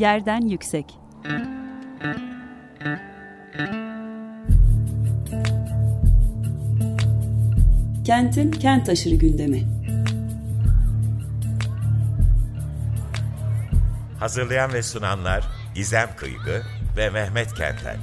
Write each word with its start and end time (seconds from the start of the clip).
Yerden 0.00 0.40
Yüksek 0.40 0.98
Kentin 8.04 8.50
kent 8.50 8.88
aşırı 8.88 9.14
gündemi. 9.14 9.62
Hazırlayan 14.20 14.72
ve 14.72 14.82
sunanlar 14.82 15.44
Gizem 15.74 16.08
Kıygı 16.16 16.62
ve 16.96 17.10
Mehmet 17.10 17.54
Kentel. 17.54 17.96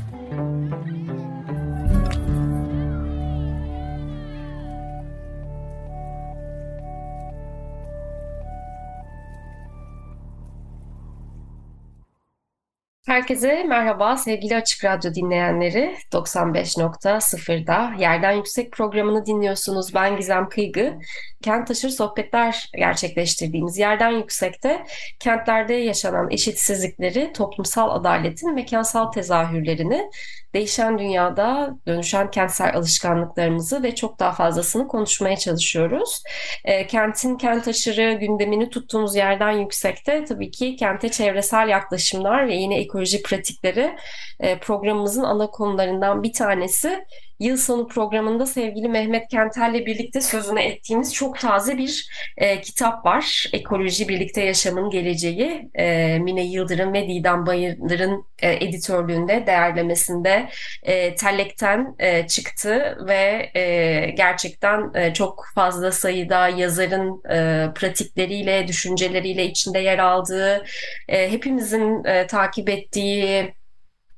Herkese 13.17 13.63
merhaba 13.63 14.17
sevgili 14.17 14.55
Açık 14.55 14.85
Radyo 14.85 15.13
dinleyenleri. 15.13 15.95
95.0'da 16.11 17.93
Yerden 17.99 18.31
Yüksek 18.31 18.71
programını 18.71 19.25
dinliyorsunuz. 19.25 19.93
Ben 19.93 20.17
Gizem 20.17 20.49
Kıygı. 20.49 20.99
Kent 21.43 21.67
taşır 21.67 21.89
sohbetler 21.89 22.69
gerçekleştirdiğimiz 22.77 23.77
Yerden 23.77 24.09
Yüksek'te 24.11 24.85
kentlerde 25.19 25.73
yaşanan 25.73 26.31
eşitsizlikleri, 26.31 27.33
toplumsal 27.33 27.89
adaletin 27.89 28.53
mekansal 28.53 29.11
tezahürlerini, 29.11 30.09
değişen 30.57 30.99
dünyada 30.99 31.77
dönüşen 31.87 32.31
kentsel 32.31 32.75
alışkanlıklarımızı 32.75 33.83
ve 33.83 33.95
çok 33.95 34.19
daha 34.19 34.31
fazlasını 34.31 34.87
konuşmaya 34.87 35.37
çalışıyoruz. 35.37 36.23
E, 36.65 36.87
kentin 36.87 37.37
kent 37.37 37.67
aşırı 37.67 38.13
gündemini 38.13 38.69
tuttuğumuz 38.69 39.15
yerden 39.15 39.51
yüksekte 39.51 40.25
tabii 40.25 40.51
ki 40.51 40.75
kente 40.75 41.09
çevresel 41.09 41.69
yaklaşımlar 41.69 42.47
ve 42.47 42.55
yine 42.55 42.79
ekoloji 42.79 43.21
pratikleri 43.21 43.95
e, 44.39 44.59
programımızın 44.59 45.23
ana 45.23 45.47
konularından 45.47 46.23
bir 46.23 46.33
tanesi. 46.33 47.05
Yıl 47.39 47.57
sonu 47.57 47.87
programında 47.87 48.45
sevgili 48.45 48.89
Mehmet 48.89 49.27
Kentel'le 49.27 49.85
birlikte 49.85 50.21
sözünü 50.21 50.59
ettiğimiz 50.59 51.13
çok 51.13 51.39
taze 51.39 51.77
bir 51.77 52.09
e, 52.37 52.61
kitap 52.61 53.05
var. 53.05 53.45
Ekoloji 53.53 54.07
Birlikte 54.07 54.41
Yaşamın 54.41 54.89
Geleceği. 54.89 55.69
E, 55.75 56.19
Mine 56.19 56.43
Yıldırım 56.43 56.93
ve 56.93 57.07
Didem 57.07 57.45
Bayındır'ın 57.45 58.25
e, 58.41 58.65
editörlüğünde, 58.65 59.43
değerlemesinde 59.47 60.49
e, 60.83 61.15
Tellek'ten 61.15 61.95
e, 61.99 62.27
çıktı 62.27 62.97
ve 63.07 63.51
e, 63.55 64.09
gerçekten 64.17 64.93
e, 64.95 65.13
çok 65.13 65.45
fazla 65.55 65.91
sayıda 65.91 66.47
yazarın 66.47 67.21
e, 67.29 67.67
pratikleriyle, 67.73 68.67
düşünceleriyle 68.67 69.45
içinde 69.45 69.79
yer 69.79 69.99
aldığı, 69.99 70.65
e, 71.09 71.31
hepimizin 71.31 72.03
e, 72.03 72.27
takip 72.27 72.69
ettiği 72.69 73.53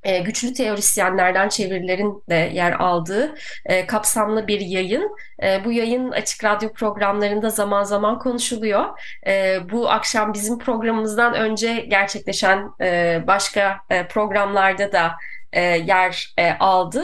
e, 0.03 0.19
güçlü 0.19 0.53
teorisyenlerden 0.53 1.49
çevirilerin 1.49 2.23
de 2.29 2.51
yer 2.53 2.71
aldığı 2.71 3.35
e, 3.65 3.87
kapsamlı 3.87 4.47
bir 4.47 4.59
yayın. 4.59 5.15
E, 5.43 5.65
bu 5.65 5.71
yayın 5.71 6.11
açık 6.11 6.43
radyo 6.43 6.73
programlarında 6.73 7.49
zaman 7.49 7.83
zaman 7.83 8.19
konuşuluyor. 8.19 8.85
E, 9.27 9.57
bu 9.71 9.89
akşam 9.89 10.33
bizim 10.33 10.59
programımızdan 10.59 11.33
önce 11.33 11.73
gerçekleşen 11.73 12.71
e, 12.81 13.19
başka 13.27 13.77
e, 13.89 14.07
programlarda 14.07 14.91
da 14.91 15.11
e, 15.53 15.61
yer 15.61 16.33
e, 16.37 16.51
aldı. 16.51 17.03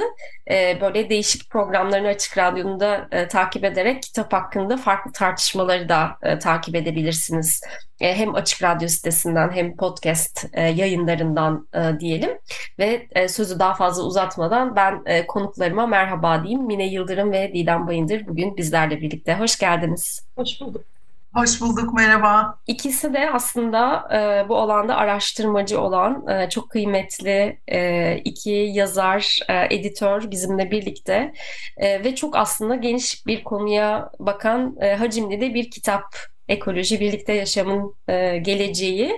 E, 0.52 0.82
böyle 0.82 1.10
değişik 1.10 1.50
programlarını 1.50 2.08
Açık 2.08 2.38
Radyo'da 2.38 3.08
e, 3.12 3.28
takip 3.28 3.64
ederek 3.64 4.04
kitap 4.04 4.34
hakkında 4.34 4.78
farklı 4.78 5.12
tartışmaları 5.12 5.90
da 5.90 6.18
e, 6.24 6.40
takip 6.40 6.76
edebilirsiniz. 6.76 7.62
E, 8.00 8.16
hem 8.16 8.36
Açık 8.36 8.64
Radyo 8.64 8.88
sitesinden 8.88 9.52
hem 9.52 9.76
podcast 9.76 10.46
e, 10.54 10.62
yayınlarından 10.62 11.68
e, 11.74 12.00
diyelim. 12.00 12.32
Ve 12.80 13.08
e, 13.12 13.28
sözü 13.28 13.60
daha 13.60 13.74
fazla 13.74 14.04
uzatmadan 14.04 14.76
ben 14.76 15.02
e, 15.06 15.28
konuklarıma 15.28 15.88
merhaba 15.88 16.44
diyeyim. 16.44 16.66
Mine 16.66 16.88
Yıldırım 16.88 17.32
ve 17.32 17.54
Didem 17.54 17.88
Bayındır 17.88 18.28
bugün 18.28 18.58
bizlerle 18.58 19.02
birlikte. 19.02 19.36
Hoş 19.36 19.58
geldiniz. 19.58 20.26
Hoş 20.36 20.62
bulduk. 20.62 20.95
Hoş 21.36 21.62
bulduk, 21.62 21.94
merhaba. 21.94 22.60
İkisi 22.68 23.14
de 23.14 23.32
aslında 23.32 24.08
e, 24.14 24.50
bu 24.50 24.58
alanda 24.58 24.96
araştırmacı 24.96 25.82
olan 25.82 26.28
e, 26.28 26.50
çok 26.50 26.70
kıymetli 26.70 27.60
e, 27.68 28.18
iki 28.18 28.52
yazar, 28.52 29.40
e, 29.50 29.76
editör 29.76 30.32
bizimle 30.32 30.72
birlikte 30.72 31.34
e, 31.78 32.04
ve 32.04 32.16
çok 32.16 32.36
aslında 32.36 32.76
geniş 32.76 33.28
bir 33.28 33.44
konuya 33.44 34.10
bakan 34.20 34.76
e, 34.82 34.96
hacimli 34.96 35.42
de 35.42 35.54
bir 35.54 35.72
kitap 35.72 36.04
ekoloji, 36.48 37.00
birlikte 37.00 37.34
yaşamın 37.34 37.96
e, 38.08 38.38
geleceği. 38.38 39.16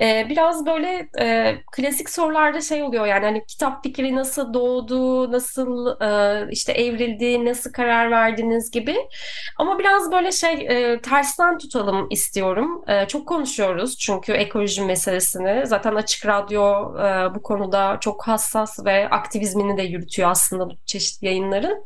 E, 0.00 0.26
biraz 0.28 0.66
böyle 0.66 1.08
e, 1.20 1.56
klasik 1.72 2.10
sorularda 2.10 2.60
şey 2.60 2.82
oluyor 2.82 3.06
yani 3.06 3.24
hani 3.24 3.46
kitap 3.46 3.82
fikri 3.82 4.16
nasıl 4.16 4.54
doğdu, 4.54 5.32
nasıl 5.32 6.00
e, 6.00 6.48
işte 6.50 6.72
evrildi, 6.72 7.44
nasıl 7.44 7.72
karar 7.72 8.10
verdiniz 8.10 8.70
gibi. 8.70 8.96
Ama 9.58 9.78
biraz 9.78 10.12
böyle 10.12 10.32
şey 10.32 10.52
e, 10.52 11.00
tersten 11.00 11.58
tutalım 11.58 12.06
istiyorum. 12.10 12.84
E, 12.88 13.06
çok 13.08 13.28
konuşuyoruz 13.28 13.98
çünkü 13.98 14.32
ekoloji 14.32 14.82
meselesini. 14.82 15.66
Zaten 15.66 15.94
Açık 15.94 16.26
Radyo 16.26 16.96
e, 16.98 17.34
bu 17.34 17.42
konuda 17.42 17.98
çok 18.00 18.28
hassas 18.28 18.84
ve 18.84 19.08
aktivizmini 19.08 19.76
de 19.76 19.82
yürütüyor 19.82 20.30
aslında 20.30 20.70
bu 20.70 20.74
çeşitli 20.86 21.26
yayınların. 21.26 21.84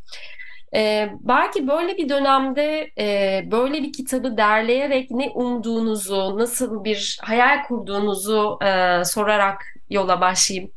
Ee, 0.75 1.11
belki 1.21 1.69
böyle 1.69 1.97
bir 1.97 2.09
dönemde 2.09 2.91
e, 2.99 3.43
böyle 3.51 3.83
bir 3.83 3.93
kitabı 3.93 4.37
derleyerek 4.37 5.11
ne 5.11 5.31
umduğunuzu, 5.35 6.39
nasıl 6.39 6.85
bir 6.85 7.19
hayal 7.23 7.63
kurduğunuzu 7.69 8.59
e, 8.63 9.05
sorarak 9.05 9.63
yola 9.91 10.21
başlayayım. 10.21 10.73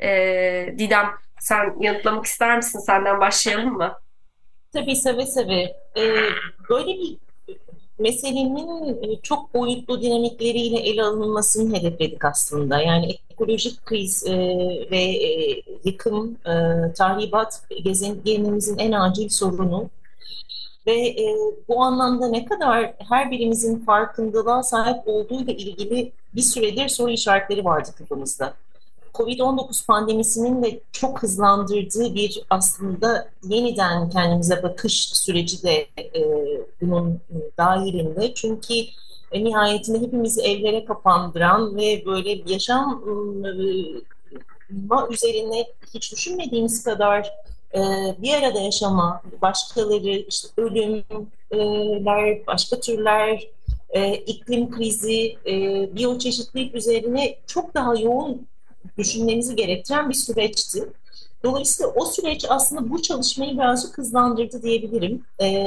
E, 0.00 0.08
Didem, 0.78 1.06
sen 1.40 1.74
yanıtlamak 1.80 2.24
ister 2.24 2.56
misin? 2.56 2.78
Senden 2.78 3.20
başlayalım 3.20 3.72
mı? 3.72 3.92
Tabii 4.72 4.96
seve 4.96 5.26
seve. 5.26 5.62
Ee, 5.96 6.14
böyle 6.70 6.86
bir 6.86 7.18
meselenin 7.98 9.02
e, 9.02 9.20
çok 9.22 9.54
boyutlu 9.54 10.02
dinamikleriyle 10.02 10.78
ele 10.78 11.02
alınmasını 11.02 11.76
hedefledik 11.76 12.24
aslında. 12.24 12.80
Yani 12.80 13.16
ekolojik 13.30 13.86
kriz 13.86 14.26
e, 14.26 14.36
ve 14.90 15.02
e, 15.02 15.62
yıkım, 15.84 16.36
e, 16.46 16.52
tahribat 16.92 17.62
gezegenimizin 17.84 18.78
en 18.78 18.92
acil 18.92 19.28
sorunu. 19.28 19.90
Ve 20.86 21.16
bu 21.68 21.82
anlamda 21.82 22.28
ne 22.28 22.44
kadar 22.44 22.94
her 23.08 23.30
birimizin 23.30 23.78
farkındalığa 23.78 24.62
sahip 24.62 25.08
olduğu 25.08 25.42
ile 25.42 25.56
ilgili 25.56 26.12
bir 26.34 26.42
süredir 26.42 26.88
soru 26.88 27.10
işaretleri 27.10 27.64
vardı 27.64 27.88
kafamızda. 27.98 28.54
Covid-19 29.14 29.86
pandemisinin 29.86 30.62
de 30.62 30.80
çok 30.92 31.22
hızlandırdığı 31.22 32.14
bir 32.14 32.42
aslında 32.50 33.28
yeniden 33.44 34.10
kendimize 34.10 34.62
bakış 34.62 35.08
süreci 35.08 35.62
de 35.62 35.86
e, 35.98 36.22
bunun 36.80 37.20
dahilinde. 37.58 38.34
Çünkü 38.34 38.74
e, 39.32 39.44
nihayetinde 39.44 40.00
hepimizi 40.00 40.42
evlere 40.42 40.84
kapandıran 40.84 41.76
ve 41.76 42.02
böyle 42.06 42.42
yaşam 42.46 43.04
e, 43.44 43.50
üzerine 45.10 45.66
hiç 45.94 46.12
düşünmediğimiz 46.12 46.84
kadar 46.84 47.30
e, 47.74 47.80
bir 48.18 48.34
arada 48.34 48.60
yaşama, 48.60 49.22
başkaları, 49.42 50.24
işte 50.28 50.48
ölümler, 50.56 52.46
başka 52.46 52.80
türler, 52.80 53.48
e, 53.90 54.14
iklim 54.14 54.70
krizi, 54.70 55.36
e, 55.46 55.54
biyoçeşitlilik 55.96 56.74
üzerine 56.74 57.36
çok 57.46 57.74
daha 57.74 57.94
yoğun 57.94 58.46
düşünmenizi 58.98 59.56
gerektiren 59.56 60.08
bir 60.08 60.14
süreçti. 60.14 60.92
Dolayısıyla 61.44 61.92
o 61.92 62.04
süreç 62.04 62.44
aslında 62.48 62.90
bu 62.90 63.02
çalışmayı 63.02 63.52
birazcık 63.52 63.98
hızlandırdı 63.98 64.62
diyebilirim. 64.62 65.24
Ee, 65.40 65.66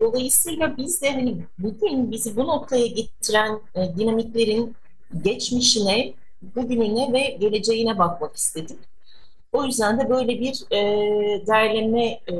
dolayısıyla 0.00 0.76
biz 0.76 1.02
de 1.02 1.10
hani 1.10 1.36
bugün 1.58 2.10
bizi 2.10 2.36
bu 2.36 2.46
noktaya 2.46 2.86
getiren 2.86 3.60
e, 3.74 3.96
dinamiklerin 3.96 4.76
geçmişine, 5.22 6.14
bugününe 6.42 7.12
ve 7.12 7.36
geleceğine 7.40 7.98
bakmak 7.98 8.36
istedik. 8.36 8.78
O 9.52 9.64
yüzden 9.64 10.00
de 10.00 10.10
böyle 10.10 10.40
bir 10.40 10.64
e, 10.70 11.46
derleme 11.46 12.04
e, 12.04 12.34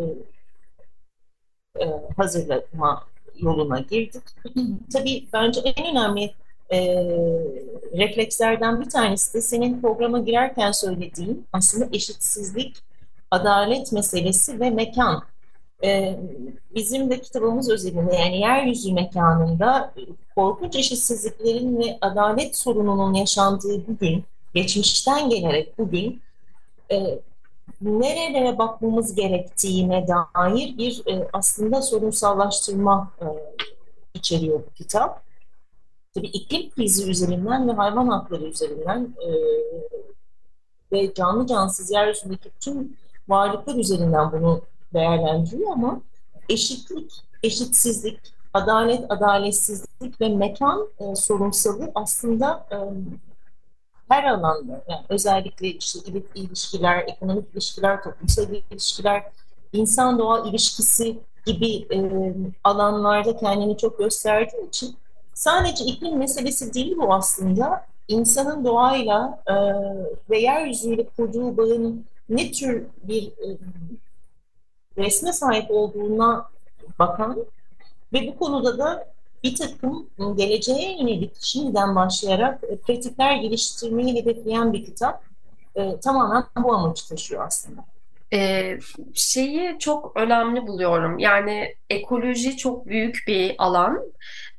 e, 1.81 1.84
hazırlama 2.16 3.06
yoluna 3.37 3.81
girdik. 3.81 4.22
Tabii 4.93 5.26
bence 5.32 5.60
en 5.60 5.96
önemli 5.96 6.34
e, 6.72 6.78
reflekslerden 7.96 8.81
bir 8.81 8.90
tanesi 8.90 9.34
de 9.34 9.40
senin 9.40 9.81
programa 9.81 10.19
girerken 10.19 10.72
söylediğin 10.72 11.46
aslında 11.52 11.88
eşitsizlik, 11.93 12.76
adalet 13.31 13.93
meselesi 13.93 14.61
ve 14.61 14.70
mekan. 14.70 15.22
E, 15.84 16.19
bizim 16.75 17.11
de 17.11 17.20
kitabımız 17.20 17.70
özelinde 17.70 18.16
yani 18.16 18.40
yeryüzü 18.40 18.93
mekanında 18.93 19.94
korkunç 20.37 20.76
eşitsizliklerin 20.76 21.78
ve 21.78 21.99
adalet 22.00 22.56
sorununun 22.56 23.14
yaşandığı 23.14 23.87
bugün, 23.87 24.25
geçmişten 24.55 25.28
gelerek 25.31 25.78
bugün 25.78 26.22
e, 26.90 27.19
nerelere 27.81 28.58
bakmamız 28.58 29.14
gerektiğine 29.14 30.06
dair 30.08 30.78
bir 30.78 31.02
e, 31.06 31.28
aslında 31.32 31.82
sorunsallaştırma 31.82 33.12
e, 33.20 33.26
içeriyor 34.14 34.58
bu 34.58 34.75
kitap. 34.75 35.24
Tabii 36.14 36.26
iklim 36.26 36.70
krizi 36.70 37.11
üzerinden 37.11 37.69
ve 37.69 37.72
hayvan 37.72 38.08
hakları 38.08 38.44
üzerinden 38.44 39.14
e, 39.26 39.31
ve 40.93 41.14
canlı 41.14 41.46
cansız 41.46 41.90
yeryüzündeki 41.90 42.50
tüm 42.61 42.96
varlıklar 43.28 43.75
üzerinden 43.75 44.32
bunu 44.32 44.61
değerlendiriyor 44.94 45.72
ama 45.72 46.00
eşitlik, 46.49 47.22
eşitsizlik, 47.43 48.20
adalet, 48.55 49.11
adaletsizlik 49.11 50.20
ve 50.20 50.28
mekan 50.28 50.88
e, 50.99 51.14
sorunsalı 51.14 51.93
aslında 51.94 52.66
e, 52.70 52.76
her 54.08 54.25
alanda 54.25 54.84
yani 54.88 55.05
özellikle 55.08 55.69
işte 55.69 55.99
ilişkiler, 56.34 57.05
ekonomik 57.08 57.52
ilişkiler, 57.52 58.02
toplumsal 58.02 58.46
ilişkiler, 58.70 59.22
insan 59.72 60.19
doğa 60.19 60.49
ilişkisi 60.49 61.19
gibi 61.46 61.87
e, 61.94 61.99
alanlarda 62.64 63.37
kendini 63.37 63.78
çok 63.78 63.99
gösterdiği 63.99 64.69
için 64.69 64.96
sadece 65.34 65.84
iklim 65.84 66.19
meselesi 66.19 66.75
değil 66.75 66.96
bu 66.96 67.14
aslında. 67.14 67.86
İnsanın 68.08 68.64
doğayla 68.64 69.42
e, 69.46 69.54
ve 70.31 70.38
yeryüzüyle 70.38 71.06
kurduğu 71.16 71.56
bağın 71.56 72.04
ne 72.28 72.52
tür 72.52 72.86
bir 73.02 73.26
e, 73.26 73.58
resme 74.98 75.32
sahip 75.32 75.70
olduğuna 75.70 76.48
bakan 76.98 77.44
ve 78.12 78.26
bu 78.28 78.38
konuda 78.38 78.78
da 78.78 79.14
bir 79.44 79.56
takım 79.56 80.08
geleceğe 80.36 80.98
yönelik 80.98 81.32
şimdiden 81.40 81.96
başlayarak 81.96 82.64
e, 82.64 82.76
pratikler 82.76 83.37
geliştirmeyi 83.37 84.14
hedefleyen 84.14 84.72
bir 84.72 84.84
kitap. 84.84 85.22
E, 85.75 86.00
tamamen 86.00 86.44
bu 86.56 86.75
amacı 86.75 87.08
taşıyor 87.08 87.46
aslında. 87.46 87.84
Ee, 88.32 88.78
şeyi 89.14 89.76
çok 89.78 90.16
önemli 90.16 90.66
buluyorum. 90.66 91.19
Yani 91.19 91.75
ekoloji 91.90 92.56
çok 92.56 92.87
büyük 92.87 93.25
bir 93.26 93.54
alan. 93.58 94.02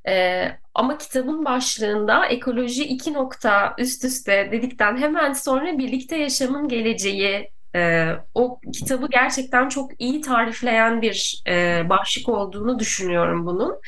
Ee, 0.08 0.52
ama 0.74 0.98
kitabın 0.98 1.46
başlığında 1.46 2.26
ekoloji 2.26 2.84
iki 2.84 3.14
nokta 3.14 3.76
üst 3.78 4.06
üste 4.06 4.50
dedikten 4.52 4.98
hemen 4.98 5.34
sonra 5.34 5.78
birlikte 5.78 6.18
yaşamın 6.18 6.68
geleceği 6.68 7.52
e, 7.76 8.12
o 8.34 8.60
kitabı 8.74 9.08
gerçekten 9.12 9.70
çok 9.70 9.92
iyi 10.02 10.22
tarifleyen 10.22 11.02
bir 11.02 11.44
e, 11.48 11.84
başlık 11.90 12.30
olduğunu 12.30 12.80
düşünüyorum 12.80 13.46
bunun. 13.46 13.80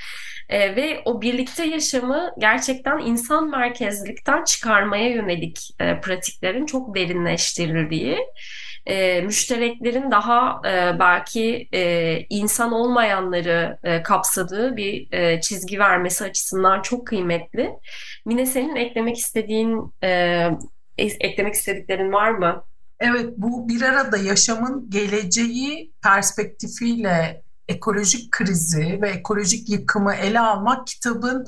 E, 0.50 0.76
ve 0.76 1.02
o 1.06 1.22
birlikte 1.22 1.66
yaşamı 1.66 2.32
gerçekten 2.40 3.00
insan 3.00 3.50
merkezlikten 3.50 4.44
çıkarmaya 4.44 5.10
yönelik 5.10 5.70
e, 5.80 6.02
pratiklerin 6.02 6.66
çok 6.66 6.96
derinleştirildiği, 6.96 8.18
e, 8.88 9.22
müştereklerin 9.22 10.12
daha 10.12 10.62
e, 10.66 11.00
belki 11.00 11.68
e, 11.74 12.20
insan 12.30 12.72
olmayanları 12.72 13.78
e, 13.84 14.04
kapsadığı 14.04 14.78
bir 14.78 15.12
e, 15.12 15.42
çizgi 15.42 15.80
vermesi 15.80 16.24
açısından 16.24 16.82
çok 16.82 17.08
kıymetli. 17.08 17.72
Mine 18.26 18.46
senin 18.46 18.76
eklemek 18.76 19.18
istediğin, 19.18 19.94
e, 20.04 20.50
eklemek 20.98 21.54
istediklerin 21.54 22.14
var 22.14 22.32
mı? 22.32 22.64
Evet, 23.00 23.34
bu 23.38 23.70
bir 23.70 23.82
arada 23.82 24.18
yaşamın 24.18 24.90
geleceği 24.90 25.92
perspektifiyle 26.04 27.42
ekolojik 27.68 28.32
krizi 28.32 29.02
ve 29.02 29.10
ekolojik 29.10 29.70
yıkımı 29.70 30.14
ele 30.14 30.40
almak 30.40 30.88
kitabın 30.88 31.46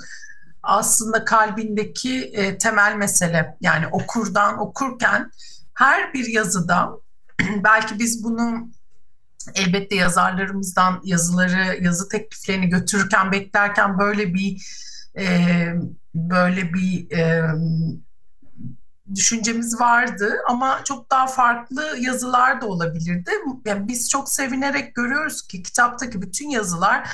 aslında 0.64 1.26
kalbindeki 1.26 2.24
e, 2.24 2.58
temel 2.58 2.96
mesele. 2.96 3.58
Yani 3.62 3.88
okurdan 3.88 4.60
okurken 4.60 5.32
her 5.74 6.14
bir 6.14 6.28
yazıda 6.28 6.92
belki 7.64 8.00
biz 8.00 8.24
bunu 8.24 8.70
elbette 9.56 9.96
yazarlarımızdan 9.96 11.02
yazıları, 11.04 11.84
yazı 11.84 12.10
tekliflerini 12.10 12.70
götürürken, 12.70 13.32
beklerken 13.32 14.00
böyle 14.00 14.34
bir 14.34 14.66
e, 15.18 15.66
böyle 16.16 16.74
bir 16.74 17.12
e, 17.12 17.52
düşüncemiz 19.16 19.80
vardı 19.80 20.34
ama 20.50 20.82
çok 20.84 21.12
daha 21.12 21.28
farklı 21.28 21.98
yazılar 22.00 22.62
da 22.62 22.68
olabilirdi. 22.68 23.32
Yani 23.66 23.88
biz 23.88 24.10
çok 24.10 24.30
sevinerek 24.30 24.96
görüyoruz 24.96 25.48
ki 25.48 25.64
kitaptaki 25.64 26.22
bütün 26.22 26.50
yazılar 26.50 27.10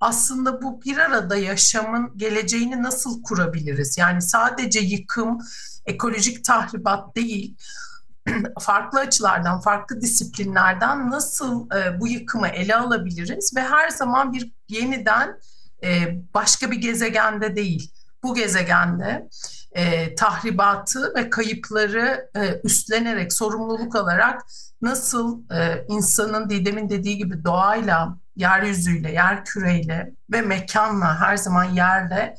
aslında 0.00 0.62
bu 0.62 0.82
bir 0.82 0.98
arada 0.98 1.36
yaşamın 1.36 2.18
geleceğini 2.18 2.82
nasıl 2.82 3.22
kurabiliriz? 3.22 3.98
Yani 3.98 4.22
sadece 4.22 4.80
yıkım, 4.80 5.38
ekolojik 5.86 6.44
tahribat 6.44 7.16
değil, 7.16 7.56
farklı 8.60 9.00
açılardan, 9.00 9.60
farklı 9.60 10.00
disiplinlerden 10.00 11.10
nasıl 11.10 11.70
e, 11.70 12.00
bu 12.00 12.08
yıkımı 12.08 12.48
ele 12.48 12.76
alabiliriz 12.76 13.56
ve 13.56 13.60
her 13.60 13.88
zaman 13.88 14.32
bir 14.32 14.52
yeniden 14.68 15.40
e, 15.84 16.18
başka 16.34 16.70
bir 16.70 16.76
gezegende 16.76 17.56
değil, 17.56 17.90
bu 18.22 18.34
gezegende 18.34 19.28
e, 19.72 20.14
tahribatı 20.14 21.14
ve 21.14 21.30
kayıpları 21.30 22.30
e, 22.36 22.60
üstlenerek, 22.64 23.32
sorumluluk 23.32 23.96
alarak 23.96 24.42
nasıl 24.82 25.42
e, 25.50 25.84
insanın 25.88 26.50
Didem'in 26.50 26.88
dediği 26.88 27.18
gibi 27.18 27.44
doğayla, 27.44 28.16
yeryüzüyle, 28.36 29.12
yer 29.12 29.44
küreyle 29.44 30.12
ve 30.32 30.40
mekanla, 30.40 31.20
her 31.20 31.36
zaman 31.36 31.64
yerle, 31.64 32.34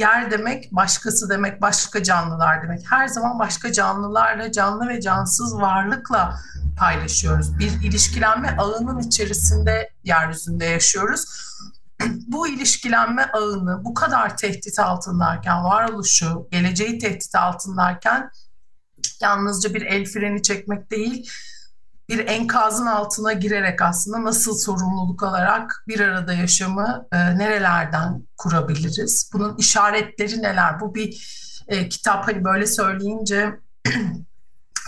yer 0.00 0.30
demek 0.30 0.72
başkası 0.72 1.30
demek, 1.30 1.62
başka 1.62 2.02
canlılar 2.02 2.62
demek. 2.62 2.80
Her 2.90 3.08
zaman 3.08 3.38
başka 3.38 3.72
canlılarla, 3.72 4.52
canlı 4.52 4.88
ve 4.88 5.00
cansız 5.00 5.54
varlıkla 5.54 6.40
paylaşıyoruz. 6.78 7.58
Bir 7.58 7.72
ilişkilenme 7.82 8.56
ağının 8.58 8.98
içerisinde 8.98 9.90
yeryüzünde 10.04 10.64
yaşıyoruz 10.64 11.24
bu 12.26 12.48
ilişkilenme 12.48 13.30
ağını 13.32 13.84
bu 13.84 13.94
kadar 13.94 14.36
tehdit 14.36 14.78
altındayken, 14.78 15.64
varoluşu, 15.64 16.48
geleceği 16.50 16.98
tehdit 16.98 17.34
altındayken 17.34 18.30
yalnızca 19.20 19.74
bir 19.74 19.82
el 19.82 20.04
freni 20.04 20.42
çekmek 20.42 20.90
değil, 20.90 21.30
bir 22.10 22.26
enkazın 22.26 22.86
altına 22.86 23.32
girerek 23.32 23.82
aslında 23.82 24.24
nasıl 24.24 24.58
sorumluluk 24.58 25.22
alarak 25.22 25.84
bir 25.88 26.00
arada 26.00 26.32
yaşamı 26.32 27.08
e, 27.12 27.38
nerelerden 27.38 28.26
kurabiliriz? 28.36 29.30
Bunun 29.32 29.56
işaretleri 29.56 30.42
neler? 30.42 30.80
Bu 30.80 30.94
bir 30.94 31.40
e, 31.68 31.88
kitap 31.88 32.28
hani 32.28 32.44
böyle 32.44 32.66
söyleyince 32.66 33.60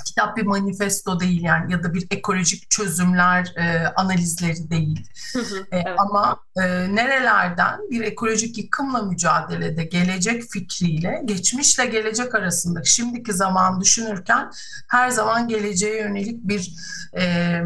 kitap 0.04 0.36
bir 0.36 0.46
manifesto 0.46 1.20
değil 1.20 1.42
yani 1.42 1.72
ya 1.72 1.82
da 1.82 1.94
bir 1.94 2.06
ekolojik 2.10 2.70
çözümler 2.70 3.52
e, 3.56 3.86
analizleri 3.96 4.70
değil. 4.70 5.06
Hı 5.32 5.38
hı, 5.38 5.58
e, 5.72 5.78
evet. 5.78 5.94
Ama 5.98 6.40
e, 6.56 6.62
nerelerden 6.94 7.80
bir 7.90 8.00
ekolojik 8.00 8.58
yıkımla 8.58 9.02
mücadelede 9.02 9.84
gelecek 9.84 10.42
fikriyle 10.42 11.22
geçmişle 11.24 11.86
gelecek 11.86 12.34
arasında 12.34 12.84
şimdiki 12.84 13.32
zaman 13.32 13.80
düşünürken 13.80 14.50
her 14.88 15.10
zaman 15.10 15.48
geleceğe 15.48 16.00
yönelik 16.00 16.48
bir 16.48 16.74
e, 17.16 17.62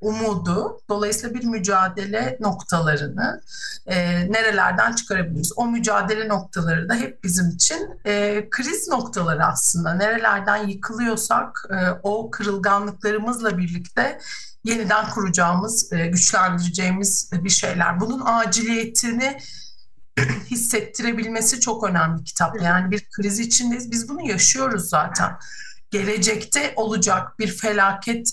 umudu, 0.00 0.80
dolayısıyla 0.88 1.34
bir 1.34 1.44
mücadele 1.44 2.38
noktalarını 2.40 3.40
e, 3.86 3.96
nerelerden 4.32 4.92
çıkarabiliriz? 4.94 5.52
O 5.56 5.66
mücadele 5.66 6.28
noktaları 6.28 6.88
da 6.88 6.94
hep 6.94 7.24
bizim 7.24 7.50
için 7.50 8.00
e, 8.06 8.46
kriz 8.50 8.88
noktaları 8.88 9.44
aslında. 9.44 9.94
Nerelerden 9.94 10.66
yıkılıyorsak 10.66 11.64
e, 11.70 11.76
o 12.02 12.30
kırılganlıklarımızla 12.30 13.58
birlikte 13.58 14.18
yeniden 14.64 15.10
kuracağımız, 15.10 15.92
e, 15.92 16.06
güçlendireceğimiz 16.06 17.30
bir 17.32 17.50
şeyler. 17.50 18.00
Bunun 18.00 18.22
aciliyetini 18.24 19.38
hissettirebilmesi 20.50 21.60
çok 21.60 21.84
önemli 21.84 22.24
kitap. 22.24 22.62
Yani 22.62 22.90
bir 22.90 23.08
kriz 23.10 23.38
içindeyiz. 23.38 23.90
Biz 23.90 24.08
bunu 24.08 24.28
yaşıyoruz 24.28 24.88
zaten. 24.88 25.36
Gelecekte 25.90 26.72
olacak 26.76 27.38
bir 27.38 27.56
felaket 27.56 28.30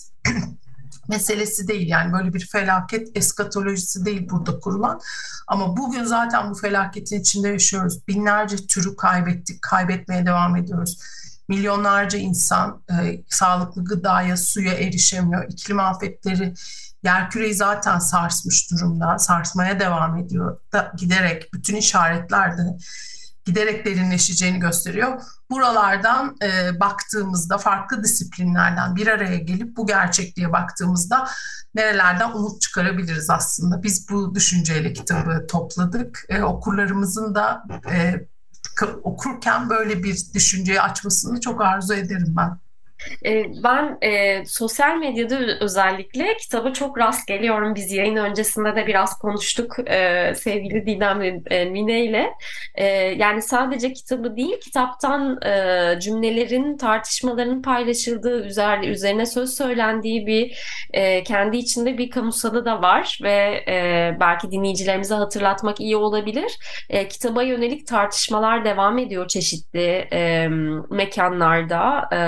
meselesi 1.10 1.68
değil. 1.68 1.88
Yani 1.88 2.14
böyle 2.14 2.34
bir 2.34 2.48
felaket 2.48 3.18
eskatolojisi 3.18 4.06
değil 4.06 4.30
burada 4.30 4.60
kurulan. 4.60 5.02
Ama 5.48 5.78
bugün 5.78 6.04
zaten 6.04 6.52
bu 6.52 6.56
felaketin 6.56 7.20
içinde 7.20 7.50
yaşıyoruz. 7.50 8.08
Binlerce 8.08 8.68
türü 8.68 8.96
kaybettik, 8.96 9.62
kaybetmeye 9.62 10.26
devam 10.26 10.56
ediyoruz. 10.56 11.00
Milyonlarca 11.48 12.20
insan 12.20 12.82
e, 12.92 13.24
sağlıklı 13.30 13.84
gıdaya, 13.86 14.38
suya 14.38 14.74
erişemiyor. 14.74 15.46
İklim 15.50 15.80
afetleri 15.80 16.54
yerküreyi 17.04 17.54
zaten 17.54 18.00
sarsmış 18.00 18.72
durumda. 18.72 19.20
Sarsmaya 19.20 19.80
devam 19.80 20.18
ediyor. 20.18 20.60
Da, 20.74 20.92
giderek 20.98 21.54
bütün 21.54 21.76
işaretler 21.76 22.58
de 22.58 22.78
giderek 23.46 23.86
derinleşeceğini 23.86 24.60
gösteriyor. 24.60 25.22
Buralardan 25.50 26.38
e, 26.44 26.80
baktığımızda 26.80 27.58
farklı 27.58 28.04
disiplinlerden 28.04 28.96
bir 28.96 29.08
araya 29.08 29.38
gelip 29.38 29.78
bu 29.78 29.88
gerçekliğe 29.88 30.52
baktığımızda 30.52 31.28
nerelerden 31.76 32.32
umut 32.32 32.62
çıkarabiliriz 32.62 33.30
aslında. 33.30 33.84
Biz 33.84 34.10
bu 34.10 34.36
düşünceyle 34.36 34.94
kitabı 34.94 35.48
topladık. 35.48 36.26
E, 36.30 36.42
okurlarımızın 36.42 37.36
da 37.36 37.64
e, 37.92 38.28
okurken 39.04 39.70
böyle 39.70 40.04
bir 40.04 40.34
düşünceyi 40.34 40.82
açmasını 40.82 41.40
çok 41.40 41.62
arzu 41.62 41.94
ederim 41.94 42.34
ben. 42.38 42.65
Ee, 43.26 43.46
ben 43.64 43.98
e, 44.02 44.46
sosyal 44.46 44.98
medyada 44.98 45.38
özellikle 45.60 46.38
kitaba 46.38 46.74
çok 46.74 46.98
rast 46.98 47.28
geliyorum. 47.28 47.76
Biz 47.76 47.92
yayın 47.92 48.16
öncesinde 48.16 48.76
de 48.76 48.88
biraz 48.88 49.20
konuştuk 49.20 49.90
e, 49.90 50.34
sevgili 50.36 50.86
Didem 50.86 51.22
e, 51.52 51.66
Mine 51.66 52.06
ile. 52.06 52.30
E, 52.76 52.86
yani 52.96 53.42
sadece 53.42 53.94
kitabı 53.94 54.36
değil, 54.36 54.60
kitaptan 54.60 55.42
e, 55.42 56.00
cümlelerin, 56.00 56.78
tartışmaların 56.78 57.62
paylaşıldığı, 57.62 58.46
üzerine, 58.46 58.88
üzerine 58.88 59.26
söz 59.26 59.58
söylendiği 59.58 60.28
bir 60.28 60.58
e, 60.94 61.24
kendi 61.24 61.58
içinde 61.58 61.98
bir 61.98 62.10
kamusalı 62.10 62.66
da 62.66 62.82
var 62.82 63.20
ve 63.24 63.64
e, 63.68 64.18
belki 64.20 64.52
dinleyicilerimize 64.52 65.16
hatırlatmak 65.16 65.80
iyi 65.80 65.98
olabilir. 65.98 66.52
E, 66.90 67.08
kitaba 67.08 67.44
yönelik 67.44 67.88
tartışmalar 67.88 68.66
devam 68.66 68.98
ediyor 68.98 69.28
çeşitli 69.28 70.08
e, 70.14 70.48
mekanlarda. 70.90 72.10
E, 72.14 72.20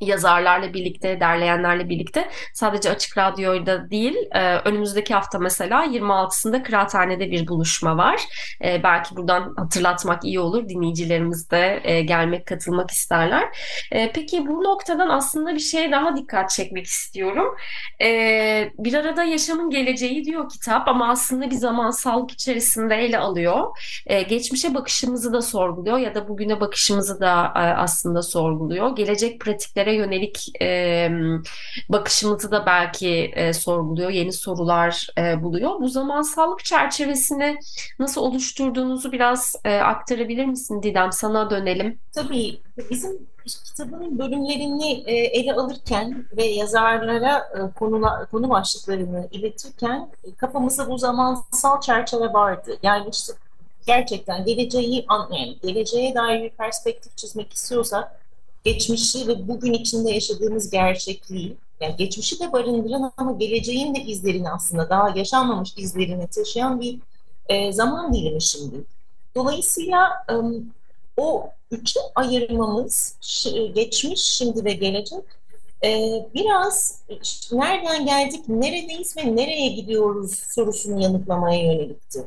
yazarlarla 0.00 0.74
birlikte, 0.74 1.20
derleyenlerle 1.20 1.88
birlikte 1.88 2.28
sadece 2.54 2.90
Açık 2.90 3.18
Radyo'da 3.18 3.90
değil, 3.90 4.16
e, 4.32 4.54
önümüzdeki 4.56 5.14
hafta 5.14 5.38
mesela 5.38 5.84
26'sında 5.84 6.62
Kıraathane'de 6.62 7.30
bir 7.30 7.48
buluşma 7.48 7.96
var. 7.96 8.20
E, 8.64 8.82
belki 8.82 9.16
buradan 9.16 9.54
hatırlatmak 9.56 10.24
iyi 10.24 10.40
olur. 10.40 10.68
Dinleyicilerimiz 10.68 11.50
de 11.50 11.80
e, 11.84 12.02
gelmek, 12.02 12.46
katılmak 12.46 12.90
isterler. 12.90 13.44
Peki 13.90 14.46
bu 14.46 14.64
noktadan 14.64 15.08
aslında 15.08 15.54
bir 15.54 15.60
şeye 15.60 15.92
daha 15.92 16.16
dikkat 16.16 16.50
çekmek 16.50 16.86
istiyorum. 16.86 17.56
Bir 18.78 18.94
arada 18.94 19.24
yaşamın 19.24 19.70
geleceği 19.70 20.24
diyor 20.24 20.48
kitap 20.48 20.88
ama 20.88 21.10
aslında 21.10 21.50
bir 21.50 21.56
zamansallık 21.56 22.30
içerisinde 22.30 22.94
ele 22.94 23.18
alıyor. 23.18 23.66
Geçmişe 24.28 24.74
bakışımızı 24.74 25.32
da 25.32 25.42
sorguluyor 25.42 25.98
ya 25.98 26.14
da 26.14 26.28
bugüne 26.28 26.60
bakışımızı 26.60 27.20
da 27.20 27.54
aslında 27.54 28.22
sorguluyor. 28.22 28.96
Gelecek 28.96 29.40
pratiklere 29.40 29.89
geleceklere 29.90 29.94
yönelik 29.94 30.62
e, 30.62 31.10
bakışımızı 31.88 32.50
da 32.50 32.66
belki 32.66 33.32
e, 33.34 33.52
sorguluyor, 33.52 34.10
yeni 34.10 34.32
sorular 34.32 35.06
e, 35.18 35.42
buluyor. 35.42 35.80
Bu 35.80 35.88
zamansallık 35.88 36.64
çerçevesini 36.64 37.58
nasıl 37.98 38.20
oluşturduğunuzu 38.20 39.12
biraz 39.12 39.56
e, 39.64 39.78
aktarabilir 39.78 40.46
misin 40.46 40.82
Didem? 40.82 41.12
Sana 41.12 41.50
dönelim. 41.50 41.98
Tabii. 42.12 42.60
Bizim 42.90 43.28
kitabın 43.46 44.18
bölümlerini 44.18 44.92
e, 45.06 45.14
ele 45.14 45.54
alırken 45.54 46.24
ve 46.36 46.44
yazarlara 46.44 47.38
e, 47.38 47.78
konula, 47.78 48.26
konu 48.30 48.50
başlıklarını 48.50 49.28
iletirken 49.30 50.08
e, 50.24 50.34
kafamızda 50.34 50.90
bu 50.90 50.98
zamansal 50.98 51.80
çerçeve 51.80 52.32
vardı. 52.32 52.78
Yani 52.82 53.08
işte 53.12 53.32
gerçekten 53.86 54.44
geleceği 54.44 55.04
anlayan, 55.08 55.54
geleceğe 55.62 56.14
dair 56.14 56.42
bir 56.42 56.50
perspektif 56.50 57.16
çizmek 57.16 57.52
istiyorsak 57.52 58.19
geçmişi 58.64 59.28
ve 59.28 59.48
bugün 59.48 59.72
içinde 59.72 60.10
yaşadığımız 60.10 60.70
gerçekliği, 60.70 61.56
yani 61.80 61.96
geçmişi 61.96 62.40
de 62.40 62.52
barındıran 62.52 63.12
ama 63.16 63.32
geleceğin 63.32 63.94
de 63.94 64.00
izlerini 64.00 64.50
aslında 64.50 64.90
daha 64.90 65.10
yaşanmamış 65.18 65.74
izlerini 65.76 66.26
taşıyan 66.26 66.80
bir 66.80 66.98
e, 67.48 67.72
zaman 67.72 68.14
dilimi 68.14 68.42
şimdi. 68.42 68.76
Dolayısıyla 69.36 70.08
e, 70.30 70.34
o 71.16 71.50
üçe 71.70 72.00
ayırmamız 72.14 73.16
geçmiş, 73.74 74.20
şimdi 74.20 74.64
ve 74.64 74.72
gelecek 74.72 75.24
e, 75.84 75.88
biraz 76.34 77.02
nereden 77.52 78.06
geldik, 78.06 78.48
neredeyiz 78.48 79.16
ve 79.16 79.36
nereye 79.36 79.68
gidiyoruz 79.68 80.34
sorusunu 80.34 81.02
yanıtlamaya 81.02 81.62
yönelikti. 81.62 82.26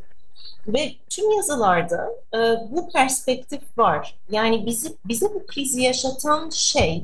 Ve 0.67 0.96
tüm 1.10 1.32
yazılarda 1.32 2.10
e, 2.34 2.38
bu 2.70 2.89
perspektif 2.89 3.62
var. 3.77 4.15
Yani 4.29 4.65
bizi 4.65 4.96
bize 5.05 5.25
bu 5.34 5.46
krizi 5.48 5.82
yaşatan 5.82 6.50
şey 6.50 7.03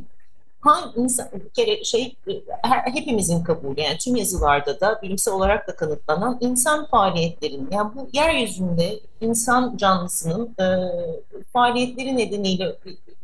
hangi 0.62 1.00
insan 1.00 1.28
bir 1.34 1.50
kere 1.50 1.84
şey 1.84 2.16
her, 2.62 2.92
hepimizin 2.94 3.44
kabulü 3.44 3.82
yani 3.82 3.98
tüm 3.98 4.16
yazılarda 4.16 4.80
da 4.80 5.00
bilimsel 5.02 5.34
olarak 5.34 5.68
da 5.68 5.76
kanıtlanan 5.76 6.38
insan 6.42 6.86
faaliyetlerinin 6.86 7.68
yani 7.72 7.92
bu 7.96 8.10
yeryüzünde 8.14 9.00
insan 9.22 9.78
canlısının 9.78 10.56
e, 10.60 10.66
faaliyetleri 11.54 12.18
nedeniyle 12.18 12.76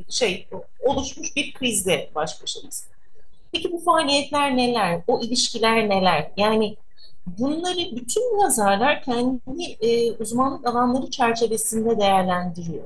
şey 0.10 0.48
oluşmuş 0.86 1.36
bir 1.36 1.54
krizle 1.54 2.10
baş 2.15 2.44
başayız. 2.44 2.88
Peki 3.51 3.72
bu 3.72 3.80
faaliyetler 3.80 4.58
neler? 4.58 5.01
O 5.08 5.22
ilişkiler 5.22 5.89
neler? 5.89 6.32
Yani 6.38 6.75
bunları 7.27 7.96
bütün 7.96 8.41
yazarlar 8.41 9.03
kendi 9.03 9.63
e, 9.82 10.12
uzmanlık 10.12 10.67
alanları 10.67 11.10
çerçevesinde 11.10 12.00
değerlendiriyor. 12.00 12.84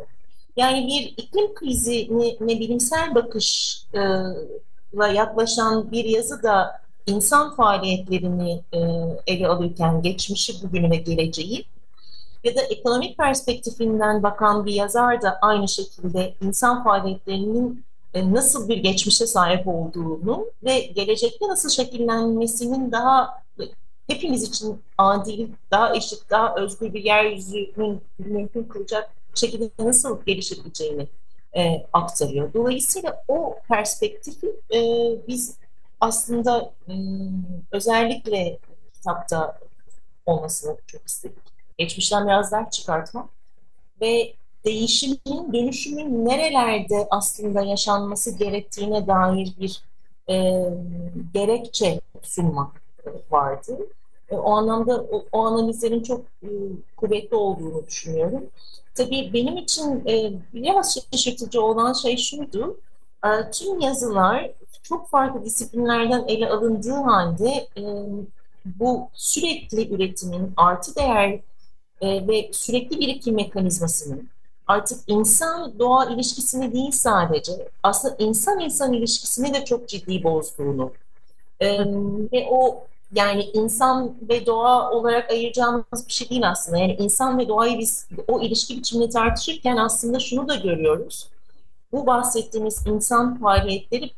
Yani 0.58 0.88
bir 0.88 1.24
iklim 1.24 1.54
krizine 1.54 2.60
bilimsel 2.60 3.16
bakışla 3.16 5.08
yaklaşan 5.14 5.92
bir 5.92 6.06
yazı 6.06 6.44
da 6.44 6.82
insan 7.08 7.56
faaliyetlerini 7.56 8.62
e, 8.74 8.80
ele 9.28 9.48
alırken 9.48 10.02
geçmişi, 10.02 10.64
bugünü 10.64 10.92
ve 10.92 10.96
geleceği 10.96 11.66
ya 12.44 12.56
da 12.56 12.62
ekonomik 12.62 13.18
perspektifinden 13.18 14.24
bakan 14.24 14.66
bir 14.66 14.74
yazar 14.74 15.22
da 15.22 15.40
aynı 15.42 15.68
şekilde 15.68 16.34
insan 16.42 16.84
faaliyetlerinin 16.84 17.86
e, 18.14 18.34
nasıl 18.34 18.70
bir 18.70 18.78
geçmişe 18.78 19.28
sahip 19.28 19.68
olduğunu 19.68 20.46
ve 20.64 20.80
gelecekte 20.80 21.48
nasıl 21.48 21.70
şekillenmesinin 21.70 22.92
daha 22.92 23.42
hepimiz 24.10 24.44
için 24.44 24.82
adil, 24.98 25.48
daha 25.72 25.96
eşit, 25.96 26.30
daha 26.30 26.56
özgür 26.56 26.94
bir 26.94 27.04
yeryüzünün 27.04 28.02
mümkün 28.20 28.64
kılacak 28.64 29.12
şekilde 29.40 29.70
nasıl 29.80 30.26
gelişebileceğini 30.26 31.08
e, 31.56 31.86
aktarıyor. 31.94 32.54
Dolayısıyla 32.54 33.24
o 33.28 33.60
perspektifi 33.68 34.48
e, 34.74 34.82
biz 35.28 35.58
aslında 36.02 36.74
e, 36.88 36.94
özellikle 37.72 38.60
kitapta 38.94 39.60
olmasını 40.26 40.78
çok 40.88 41.08
istedik. 41.08 41.44
Geçmişten 41.78 42.28
biraz 42.28 42.52
ders 42.52 42.70
çıkartmak 42.70 43.30
ve 44.02 44.34
değişimin, 44.66 45.54
dönüşümün 45.54 46.26
nerelerde 46.26 47.08
aslında 47.10 47.62
yaşanması 47.62 48.38
gerektiğine 48.38 49.08
dair 49.08 49.54
bir 49.60 49.84
e, 50.30 50.64
gerekçe 51.34 52.02
sunmak 52.24 52.82
vardı. 53.32 53.78
E, 54.32 54.36
o 54.36 54.52
anlamda 54.52 55.02
o, 55.02 55.26
o 55.32 55.46
analizlerin 55.46 56.04
çok 56.04 56.22
e, 56.44 56.48
kuvvetli 56.98 57.36
olduğunu 57.36 57.88
düşünüyorum. 57.88 58.44
Tabii 58.96 59.32
benim 59.34 59.58
için 59.58 60.04
e, 60.08 60.34
biraz 60.54 61.00
şaşırtıcı 61.12 61.62
olan 61.62 61.94
şey 61.94 62.18
şuydu. 62.18 62.78
E, 63.26 63.52
tüm 63.52 63.80
yazılar 63.80 64.52
çok 64.84 65.10
farklı 65.10 65.46
disiplinlerden 65.46 66.26
ele 66.28 66.50
alındığı 66.50 66.94
halde 66.94 67.68
e, 67.78 67.84
bu 68.66 69.10
sürekli 69.14 69.94
üretimin 69.94 70.54
artı 70.58 70.96
değer 70.96 71.40
e, 72.02 72.28
ve 72.28 72.50
sürekli 72.54 73.00
birikim 73.00 73.36
mekanizmasının 73.36 74.30
artık 74.68 75.00
insan 75.08 75.80
doğa 75.80 76.06
ilişkisini 76.06 76.74
değil 76.74 76.92
sadece 76.92 77.52
aslında 77.84 78.16
insan 78.20 78.60
insan 78.60 78.94
ilişkisini 78.94 79.54
de 79.54 79.66
çok 79.66 79.88
ciddi 79.88 80.24
bozduğunu 80.24 80.92
e, 81.60 81.80
ve 82.34 82.48
o 82.52 82.84
yani 83.14 83.44
insan 83.44 84.16
ve 84.30 84.46
doğa 84.46 84.92
olarak 84.92 85.32
ayıracağımız 85.32 86.08
bir 86.08 86.14
şey 86.14 86.30
değil 86.30 86.50
aslında. 86.50 86.78
Yani 86.78 86.94
insan 86.94 87.38
ve 87.38 87.48
doğayı 87.48 87.80
biz 87.80 88.08
o 88.28 88.42
ilişki 88.42 88.78
biçimini 88.78 89.10
tartışırken 89.10 89.78
aslında 89.78 90.20
şunu 90.20 90.48
da 90.48 90.56
görüyoruz. 90.56 91.30
Bu 91.92 92.08
bahsettiğimiz 92.08 92.88
insan 92.88 93.40
faaliyetleri 93.40 94.12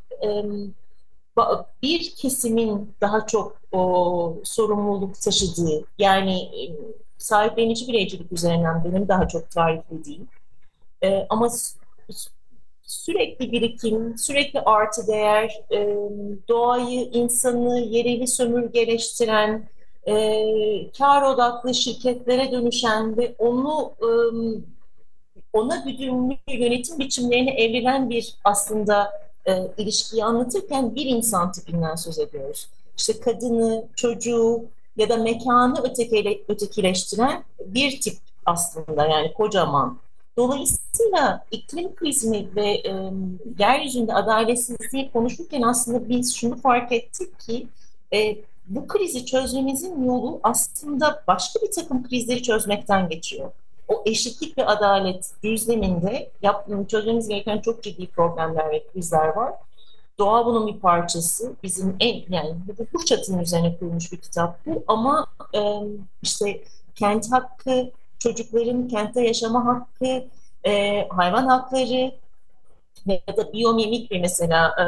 bir 1.82 2.14
kesimin 2.16 2.94
daha 3.00 3.26
çok 3.26 3.56
o, 3.72 4.36
sorumluluk 4.44 5.20
taşıdığı 5.20 5.84
yani 5.98 6.50
sahiplenici 7.18 7.88
bireycilik 7.88 8.32
üzerinden 8.32 8.84
benim 8.84 9.08
daha 9.08 9.28
çok 9.28 9.50
tariflediğim 9.50 10.28
ama 11.28 11.48
sürekli 12.82 13.52
birikim, 13.52 14.18
sürekli 14.18 14.60
artı 14.60 15.06
değer, 15.06 15.60
e, 15.70 15.96
doğayı, 16.48 17.00
insanı 17.00 17.80
yereli 17.80 18.26
sömürgeleştiren, 18.26 19.68
e, 20.08 20.14
kar 20.98 21.22
odaklı 21.22 21.74
şirketlere 21.74 22.52
dönüşen 22.52 23.16
ve 23.16 23.34
onu 23.38 23.92
e, 24.00 24.08
ona 25.52 25.76
güdümlü 25.76 26.36
yönetim 26.48 26.98
biçimlerine 26.98 27.50
evrilen 27.50 28.10
bir 28.10 28.34
aslında 28.44 29.12
e, 29.46 29.52
ilişkiyi 29.78 30.24
anlatırken 30.24 30.94
bir 30.94 31.06
insan 31.06 31.52
tipinden 31.52 31.94
söz 31.94 32.18
ediyoruz. 32.18 32.68
İşte 32.98 33.20
kadını, 33.20 33.84
çocuğu 33.96 34.64
ya 34.96 35.08
da 35.08 35.16
mekanı 35.16 35.82
ötekile, 35.82 36.38
ötekileştiren 36.48 37.44
bir 37.66 38.00
tip 38.00 38.14
aslında 38.46 39.06
yani 39.06 39.32
kocaman 39.32 39.98
Dolayısıyla 40.36 41.44
iklim 41.50 41.94
krizini 41.94 42.48
ve 42.56 42.68
e, 42.70 43.12
yeryüzünde 43.58 44.14
adaletsizliği 44.14 45.12
konuşurken 45.12 45.62
aslında 45.62 46.08
biz 46.08 46.34
şunu 46.34 46.56
fark 46.56 46.92
ettik 46.92 47.40
ki 47.40 47.66
e, 48.14 48.36
bu 48.66 48.86
krizi 48.86 49.26
çözmemizin 49.26 50.04
yolu 50.04 50.40
aslında 50.42 51.22
başka 51.28 51.60
bir 51.60 51.70
takım 51.70 52.08
krizleri 52.08 52.42
çözmekten 52.42 53.08
geçiyor. 53.08 53.50
O 53.88 54.02
eşitlik 54.06 54.58
ve 54.58 54.66
adalet 54.66 55.30
düzleminde 55.42 56.30
yaptığımız, 56.42 56.88
çözmemiz 56.88 57.28
gereken 57.28 57.58
çok 57.58 57.82
ciddi 57.82 58.06
problemler 58.06 58.70
ve 58.70 58.82
krizler 58.92 59.28
var. 59.28 59.54
Doğa 60.18 60.46
bunun 60.46 60.66
bir 60.66 60.80
parçası. 60.80 61.52
Bizim 61.62 61.96
en 62.00 62.22
yani 62.28 62.54
bu 62.94 63.04
çatının 63.04 63.38
üzerine 63.38 63.76
kurulmuş 63.76 64.12
bir 64.12 64.16
kitap 64.16 64.66
bu. 64.66 64.84
Ama 64.88 65.26
e, 65.54 65.60
işte 66.22 66.64
kent 66.94 67.32
hakkı, 67.32 67.90
çocukların 68.22 68.88
kentte 68.88 69.20
yaşama 69.20 69.66
hakkı, 69.66 70.24
e, 70.64 71.04
hayvan 71.08 71.46
hakları 71.46 72.12
ya 73.06 73.36
da 73.36 73.52
biyomimikri 73.52 74.20
mesela 74.20 74.68
e, 74.68 74.84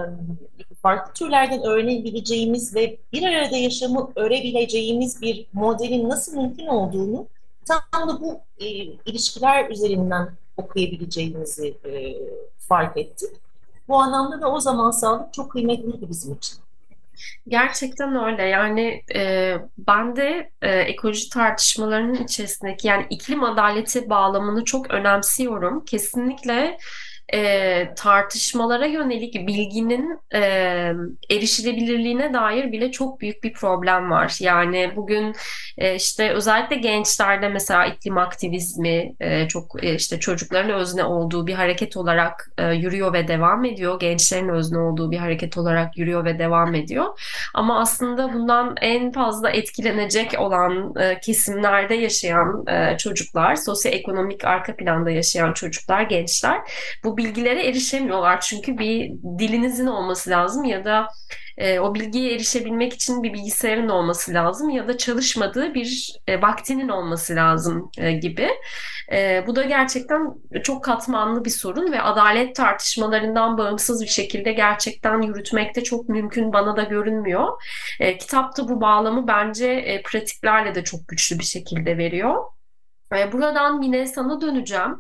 farklı 0.82 1.12
türlerden 1.12 1.62
öğrenebileceğimiz 1.62 2.74
ve 2.74 2.96
bir 3.12 3.22
arada 3.22 3.56
yaşamı 3.56 4.12
örebileceğimiz 4.16 5.22
bir 5.22 5.46
modelin 5.52 6.08
nasıl 6.08 6.36
mümkün 6.36 6.66
olduğunu 6.66 7.26
tam 7.66 8.08
da 8.08 8.20
bu 8.20 8.40
e, 8.58 8.66
ilişkiler 8.84 9.70
üzerinden 9.70 10.28
okuyabileceğimizi 10.56 11.68
e, 11.84 12.16
fark 12.58 12.96
ettik. 12.96 13.30
Bu 13.88 13.96
anlamda 13.96 14.40
da 14.40 14.52
o 14.52 14.60
zaman 14.60 14.90
sağlık 14.90 15.32
çok 15.32 15.52
kıymetliydi 15.52 16.08
bizim 16.08 16.34
için. 16.34 16.63
Gerçekten 17.48 18.24
öyle. 18.24 18.42
Yani 18.42 19.02
e, 19.14 19.54
ben 19.78 20.16
de 20.16 20.50
e, 20.62 20.70
ekoloji 20.70 21.30
tartışmalarının 21.30 22.24
içerisindeki 22.24 22.88
yani 22.88 23.06
iklim 23.10 23.44
adaleti 23.44 24.10
bağlamını 24.10 24.64
çok 24.64 24.90
önemsiyorum. 24.90 25.84
Kesinlikle 25.84 26.78
e, 27.32 27.94
tartışmalara 27.94 28.86
yönelik 28.86 29.34
bilginin 29.34 30.18
e, 30.34 30.40
erişilebilirliğine 31.30 32.34
dair 32.34 32.72
bile 32.72 32.90
çok 32.90 33.20
büyük 33.20 33.44
bir 33.44 33.52
problem 33.52 34.10
var. 34.10 34.36
Yani 34.40 34.92
bugün 34.96 35.34
e, 35.78 35.94
işte 35.94 36.30
özellikle 36.30 36.76
gençlerde 36.76 37.48
mesela 37.48 37.86
iklim 37.86 38.18
aktivizmi 38.18 39.14
e, 39.20 39.48
çok 39.48 39.84
e, 39.84 39.94
işte 39.94 40.20
çocukların 40.20 40.70
özne 40.70 41.04
olduğu 41.04 41.46
bir 41.46 41.54
hareket 41.54 41.96
olarak 41.96 42.50
e, 42.58 42.72
yürüyor 42.72 43.12
ve 43.12 43.28
devam 43.28 43.64
ediyor. 43.64 44.00
Gençlerin 44.00 44.48
özne 44.48 44.78
olduğu 44.78 45.10
bir 45.10 45.18
hareket 45.18 45.58
olarak 45.58 45.98
yürüyor 45.98 46.24
ve 46.24 46.38
devam 46.38 46.74
ediyor. 46.74 47.20
Ama 47.54 47.80
aslında 47.80 48.32
bundan 48.32 48.74
en 48.80 49.12
fazla 49.12 49.50
etkilenecek 49.50 50.40
olan 50.40 50.94
e, 51.00 51.20
kesimlerde 51.20 51.94
yaşayan 51.94 52.64
e, 52.66 52.96
çocuklar, 52.98 53.56
sosyoekonomik 53.56 54.44
arka 54.44 54.76
planda 54.76 55.10
yaşayan 55.10 55.52
çocuklar, 55.52 56.02
gençler 56.02 56.60
bu 57.04 57.13
bilgilere 57.16 57.66
erişemiyorlar. 57.66 58.40
Çünkü 58.40 58.78
bir 58.78 59.10
dilinizin 59.38 59.86
olması 59.86 60.30
lazım 60.30 60.64
ya 60.64 60.84
da 60.84 61.08
e, 61.58 61.78
o 61.80 61.94
bilgiye 61.94 62.34
erişebilmek 62.34 62.92
için 62.92 63.22
bir 63.22 63.32
bilgisayarın 63.32 63.88
olması 63.88 64.34
lazım 64.34 64.70
ya 64.70 64.88
da 64.88 64.98
çalışmadığı 64.98 65.74
bir 65.74 66.18
e, 66.26 66.42
vaktinin 66.42 66.88
olması 66.88 67.34
lazım 67.34 67.90
e, 67.98 68.12
gibi. 68.12 68.48
E, 69.12 69.44
bu 69.46 69.56
da 69.56 69.62
gerçekten 69.62 70.34
çok 70.62 70.84
katmanlı 70.84 71.44
bir 71.44 71.50
sorun 71.50 71.92
ve 71.92 72.00
adalet 72.00 72.56
tartışmalarından 72.56 73.58
bağımsız 73.58 74.02
bir 74.02 74.08
şekilde 74.08 74.52
gerçekten 74.52 75.22
yürütmekte 75.22 75.84
çok 75.84 76.08
mümkün 76.08 76.52
bana 76.52 76.76
da 76.76 76.82
görünmüyor. 76.82 77.48
E, 78.00 78.18
kitapta 78.18 78.68
bu 78.68 78.80
bağlamı 78.80 79.28
bence 79.28 79.66
e, 79.66 80.02
pratiklerle 80.02 80.74
de 80.74 80.84
çok 80.84 81.08
güçlü 81.08 81.38
bir 81.38 81.44
şekilde 81.44 81.98
veriyor. 81.98 82.53
Buradan 83.32 83.82
yine 83.82 84.06
sana 84.06 84.40
döneceğim. 84.40 84.98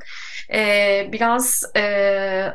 Ee, 0.54 1.08
biraz 1.12 1.62
e, 1.76 1.82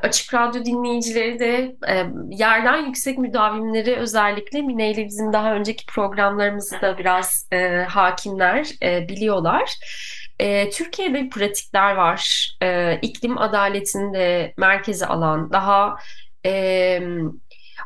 açık 0.02 0.34
radyo 0.34 0.66
dinleyicileri 0.66 1.40
de 1.40 1.76
e, 1.88 2.06
yerden 2.30 2.86
yüksek 2.86 3.18
müdavimleri 3.18 3.96
özellikle 3.96 4.62
Mine 4.62 4.92
ile 4.92 5.06
bizim 5.06 5.34
daha 5.34 5.54
önceki 5.54 5.86
programlarımızı 5.86 6.82
da 6.82 6.98
biraz 6.98 7.48
e, 7.52 7.86
hakimler 7.90 8.68
biliyorlar. 8.82 9.76
E, 10.40 10.70
Türkiye'de 10.70 11.30
pratikler 11.30 11.96
var. 11.96 12.52
E, 12.62 13.00
iklim 13.02 13.38
adaletini 13.38 14.14
de 14.14 14.54
merkeze 14.58 15.06
alan, 15.06 15.52
daha 15.52 15.96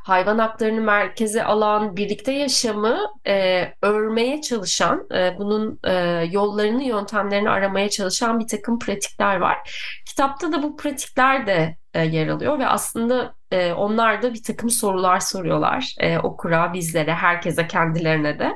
hayvan 0.04 0.40
haklarını 0.40 0.82
merkeze 0.82 1.44
alan, 1.44 1.98
birlikte 1.98 2.32
yaşamı 2.32 3.00
e, 3.28 3.64
örmeye 3.82 4.42
çalışan, 4.42 5.08
e, 5.16 5.38
bunun 5.38 5.80
e, 5.84 5.94
yollarını, 6.32 6.84
yöntemlerini 6.84 7.50
aramaya 7.50 7.90
çalışan 7.90 8.40
bir 8.40 8.48
takım 8.48 8.80
pratikler 8.80 9.36
var. 9.36 9.58
Kitapta 10.06 10.52
da 10.52 10.64
bu 10.64 10.78
pratikler 10.78 11.48
de 11.48 11.78
e, 11.94 12.06
yer 12.06 12.28
alıyor 12.28 12.60
ve 12.60 12.68
aslında 12.68 13.36
e, 13.52 13.74
onlar 13.74 14.22
da 14.22 14.34
bir 14.34 14.44
takım 14.44 14.70
sorular 14.70 15.20
soruyorlar 15.20 15.96
e, 16.00 16.20
okura, 16.20 16.74
bizlere, 16.74 17.14
herkese, 17.14 17.68
kendilerine 17.68 18.40
de. 18.40 18.52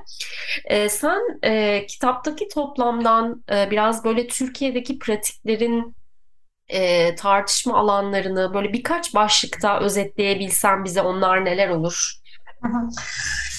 E, 0.65 0.89
sen 0.89 1.19
e, 1.43 1.85
kitaptaki 1.85 2.47
toplamdan 2.47 3.43
e, 3.51 3.71
biraz 3.71 4.05
böyle 4.05 4.27
Türkiye'deki 4.27 4.99
pratiklerin 4.99 5.95
e, 6.69 7.15
tartışma 7.15 7.77
alanlarını 7.77 8.53
böyle 8.53 8.73
birkaç 8.73 9.15
başlıkta 9.15 9.79
özetleyebilsen 9.79 10.83
bize 10.83 11.01
onlar 11.01 11.45
neler 11.45 11.69
olur? 11.69 12.13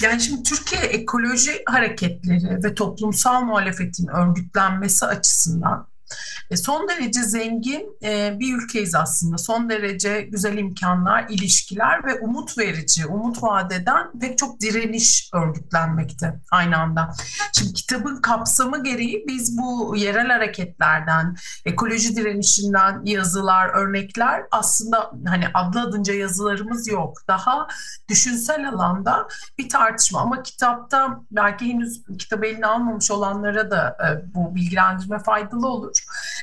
Yani 0.02 0.20
şimdi 0.20 0.42
Türkiye 0.42 0.82
ekoloji 0.82 1.62
hareketleri 1.66 2.64
ve 2.64 2.74
toplumsal 2.74 3.42
muhalefetin 3.42 4.06
örgütlenmesi 4.06 5.06
açısından 5.06 5.88
e, 6.50 6.56
son 6.56 6.88
derece 6.88 7.22
zengin 7.22 7.98
e, 8.02 8.36
bir 8.38 8.54
ülkeyiz 8.56 8.94
aslında. 8.94 9.38
Son 9.38 9.70
derece 9.70 10.22
güzel 10.22 10.58
imkanlar, 10.58 11.26
ilişkiler 11.28 12.06
ve 12.06 12.20
umut 12.20 12.58
verici, 12.58 13.06
umut 13.06 13.42
vadeden 13.42 14.10
pek 14.20 14.38
çok 14.38 14.60
direniş 14.60 15.30
örgütlenmekte 15.34 16.40
aynı 16.50 16.78
anda. 16.78 17.10
Şimdi 17.52 17.72
kitabın 17.72 18.20
kapsamı 18.20 18.84
gereği 18.84 19.24
biz 19.28 19.58
bu 19.58 19.96
yerel 19.96 20.28
hareketlerden, 20.28 21.36
ekoloji 21.64 22.16
direnişinden 22.16 23.04
yazılar, 23.04 23.68
örnekler 23.68 24.42
aslında 24.50 25.10
hani 25.26 25.44
adlı 25.54 25.80
adınca 25.80 26.14
yazılarımız 26.14 26.88
yok. 26.88 27.22
Daha 27.28 27.68
düşünsel 28.08 28.68
alanda 28.68 29.28
bir 29.58 29.68
tartışma 29.68 30.20
ama 30.20 30.42
kitapta 30.42 31.20
belki 31.30 31.64
henüz 31.64 32.02
kitabı 32.18 32.46
eline 32.46 32.66
almamış 32.66 33.10
olanlara 33.10 33.70
da 33.70 33.96
e, 34.06 34.34
bu 34.34 34.54
bilgilendirme 34.54 35.18
faydalı 35.18 35.66
olur. 35.68 35.97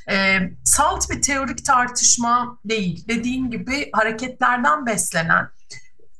E, 0.09 0.39
salt 0.63 1.09
bir 1.09 1.21
teorik 1.21 1.65
tartışma 1.65 2.57
değil. 2.65 3.07
Dediğim 3.07 3.51
gibi 3.51 3.89
hareketlerden 3.93 4.85
beslenen, 4.85 5.49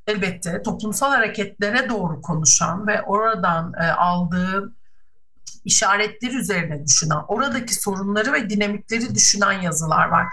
elbette 0.08 0.62
toplumsal 0.62 1.10
hareketlere 1.12 1.89
doğru 1.89 2.21
konuşan 2.21 2.88
ve 2.88 3.02
oradan 3.02 3.74
e, 3.74 3.91
aldığı 3.91 4.74
işaretler 5.65 6.32
üzerine 6.32 6.86
düşünen, 6.86 7.19
oradaki 7.28 7.76
sorunları 7.76 8.34
ve 8.34 8.50
dinamikleri 8.50 9.15
düşünen 9.15 9.62
yazılar 9.62 10.08
var. 10.08 10.28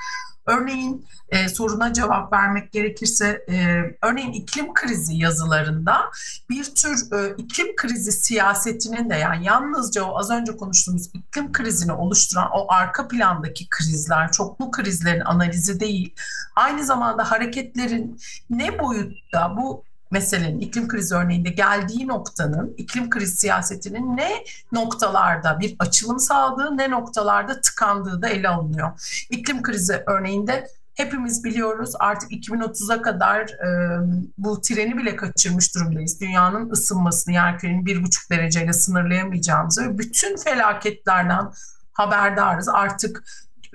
Örneğin 0.47 1.07
e, 1.29 1.49
soruna 1.49 1.93
cevap 1.93 2.33
vermek 2.33 2.73
gerekirse 2.73 3.45
e, 3.49 3.79
örneğin 4.03 4.33
iklim 4.33 4.75
krizi 4.75 5.17
yazılarında 5.17 6.11
bir 6.51 6.65
tür 6.65 7.13
e, 7.13 7.35
iklim 7.39 7.77
krizi 7.77 8.13
siyasetinin 8.13 9.11
de 9.11 9.15
yani 9.15 9.47
yalnızca 9.47 10.05
o 10.05 10.19
az 10.19 10.31
önce 10.31 10.57
konuştuğumuz 10.57 11.11
iklim 11.15 11.53
krizini 11.53 11.93
oluşturan 11.93 12.49
o 12.55 12.67
arka 12.73 13.09
plandaki 13.09 13.69
krizler, 13.69 14.33
çoklu 14.33 14.71
krizlerin 14.71 15.21
analizi 15.21 15.81
değil. 15.81 16.15
Aynı 16.57 16.85
zamanda 16.85 17.31
hareketlerin 17.31 18.21
ne 18.51 18.79
boyutta 18.79 19.57
bu 19.57 19.85
meselenin 20.13 20.61
iklim 20.61 20.89
krizi 20.89 21.15
örneğinde 21.15 21.51
geldiği 21.51 22.09
noktanın 22.09 22.75
iklim 22.77 23.11
krizi 23.11 23.37
siyasetinin 23.37 24.17
ne 24.17 24.45
noktalarda 24.73 25.61
bir 25.61 25.77
açılım 25.79 26.19
sağladığı 26.19 26.79
ne 26.79 26.91
noktalarda 26.91 27.61
tıkandığı 27.61 28.23
da 28.23 28.29
ele 28.29 28.49
alınıyor. 28.49 28.91
İklim 29.31 29.63
krizi 29.63 30.03
örneğinde 30.07 30.69
hepimiz 30.95 31.45
biliyoruz 31.45 31.93
artık 31.99 32.33
2030'a 32.33 33.03
kadar 33.03 33.41
e, 33.41 34.01
bu 34.39 34.61
treni 34.61 34.99
bile 34.99 35.17
kaçırmış 35.17 35.75
durumdayız. 35.75 36.21
Dünyanın 36.21 36.71
ısınmasını 36.71 37.35
yerkürenin 37.35 37.87
bir 37.87 38.03
buçuk 38.03 38.31
dereceyle 38.31 38.73
sınırlayamayacağımızı 38.73 39.83
ve 39.83 39.99
bütün 39.99 40.37
felaketlerden 40.37 41.51
haberdarız. 41.93 42.69
Artık 42.69 43.25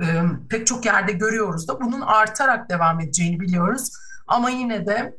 e, 0.01 0.21
pek 0.49 0.67
çok 0.67 0.85
yerde 0.85 1.11
görüyoruz 1.11 1.67
da 1.67 1.81
bunun 1.81 2.01
artarak 2.01 2.69
devam 2.69 2.99
edeceğini 2.99 3.39
biliyoruz. 3.39 3.91
Ama 4.27 4.49
yine 4.49 4.85
de 4.85 5.17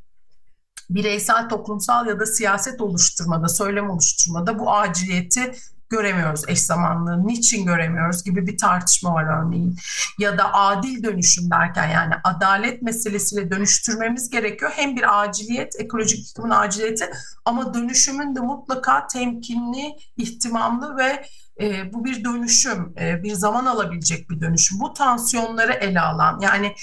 bireysel, 0.91 1.49
toplumsal 1.49 2.07
ya 2.07 2.21
da 2.21 2.27
siyaset 2.27 2.81
oluşturmada, 2.81 3.49
söylem 3.49 3.91
oluşturmada 3.91 4.59
bu 4.59 4.73
aciliyeti 4.75 5.53
göremiyoruz 5.91 6.43
eş 6.49 6.61
zamanlı. 6.61 7.27
Niçin 7.27 7.67
göremiyoruz 7.67 8.25
gibi 8.25 8.47
bir 8.47 8.59
tartışma 8.59 9.15
var 9.15 9.45
örneğin. 9.45 9.77
Ya 10.19 10.39
da 10.39 10.55
adil 10.55 11.03
dönüşüm 11.03 11.51
derken 11.51 11.89
yani 11.89 12.15
adalet 12.25 12.83
meselesiyle 12.83 13.51
dönüştürmemiz 13.51 14.31
gerekiyor. 14.31 14.71
Hem 14.75 14.97
bir 14.97 15.21
aciliyet, 15.23 15.81
ekolojik 15.81 16.29
yıkımın 16.29 16.51
aciliyeti 16.51 17.11
ama 17.45 17.75
dönüşümün 17.75 18.37
de 18.37 18.41
mutlaka 18.41 19.07
temkinli, 19.07 19.97
ihtimamlı 20.17 20.97
ve 20.97 21.25
e, 21.61 21.93
bu 21.93 22.05
bir 22.05 22.25
dönüşüm, 22.25 22.95
e, 23.01 23.23
bir 23.23 23.33
zaman 23.33 23.67
alabilecek 23.67 24.31
bir 24.31 24.41
dönüşüm. 24.41 24.81
Bu 24.81 24.93
tansiyonları 24.93 25.73
ele 25.73 26.01
alan 26.01 26.41
yani 26.41 26.75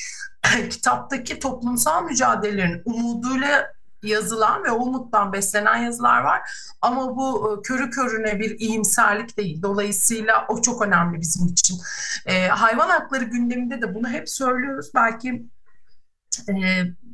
kitaptaki 0.69 1.39
toplumsal 1.39 2.03
mücadelelerin 2.03 2.81
umuduyla 2.85 3.75
yazılan 4.05 4.63
ve 4.63 4.71
umuttan 4.71 5.33
beslenen 5.33 5.77
yazılar 5.77 6.21
var. 6.21 6.41
Ama 6.81 7.15
bu 7.15 7.53
e, 7.53 7.61
körü 7.61 7.89
körüne 7.89 8.39
bir 8.39 8.59
iyimserlik 8.59 9.37
değil. 9.37 9.61
Dolayısıyla 9.61 10.45
o 10.49 10.61
çok 10.61 10.81
önemli 10.81 11.21
bizim 11.21 11.47
için. 11.47 11.77
E, 12.25 12.47
hayvan 12.47 12.89
hakları 12.89 13.23
gündeminde 13.23 13.81
de 13.81 13.95
bunu 13.95 14.09
hep 14.09 14.29
söylüyoruz. 14.29 14.91
Belki 14.95 15.45
e, 16.49 16.53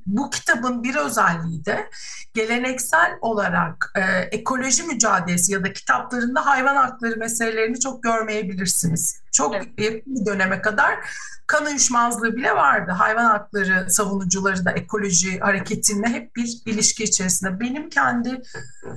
bu 0.05 0.29
kitabın 0.29 0.83
bir 0.83 0.95
özelliği 0.95 1.65
de 1.65 1.89
geleneksel 2.33 3.17
olarak 3.21 3.91
e, 3.95 4.01
ekoloji 4.37 4.83
mücadelesi 4.83 5.53
ya 5.53 5.63
da 5.63 5.73
kitaplarında 5.73 6.45
hayvan 6.45 6.75
hakları 6.75 7.17
meselelerini 7.17 7.79
çok 7.79 8.03
görmeyebilirsiniz. 8.03 9.21
Çok 9.31 9.55
evet. 9.55 9.77
bir 9.77 10.03
döneme 10.25 10.61
kadar 10.61 10.99
kan 11.47 11.65
uyuşmazlığı 11.65 12.35
bile 12.35 12.55
vardı. 12.55 12.91
Hayvan 12.91 13.25
hakları 13.25 13.91
savunucuları 13.91 14.65
da 14.65 14.71
ekoloji 14.71 15.39
hareketinle 15.39 16.07
hep 16.07 16.35
bir 16.35 16.61
ilişki 16.65 17.03
içerisinde. 17.03 17.59
Benim 17.59 17.89
kendi 17.89 18.41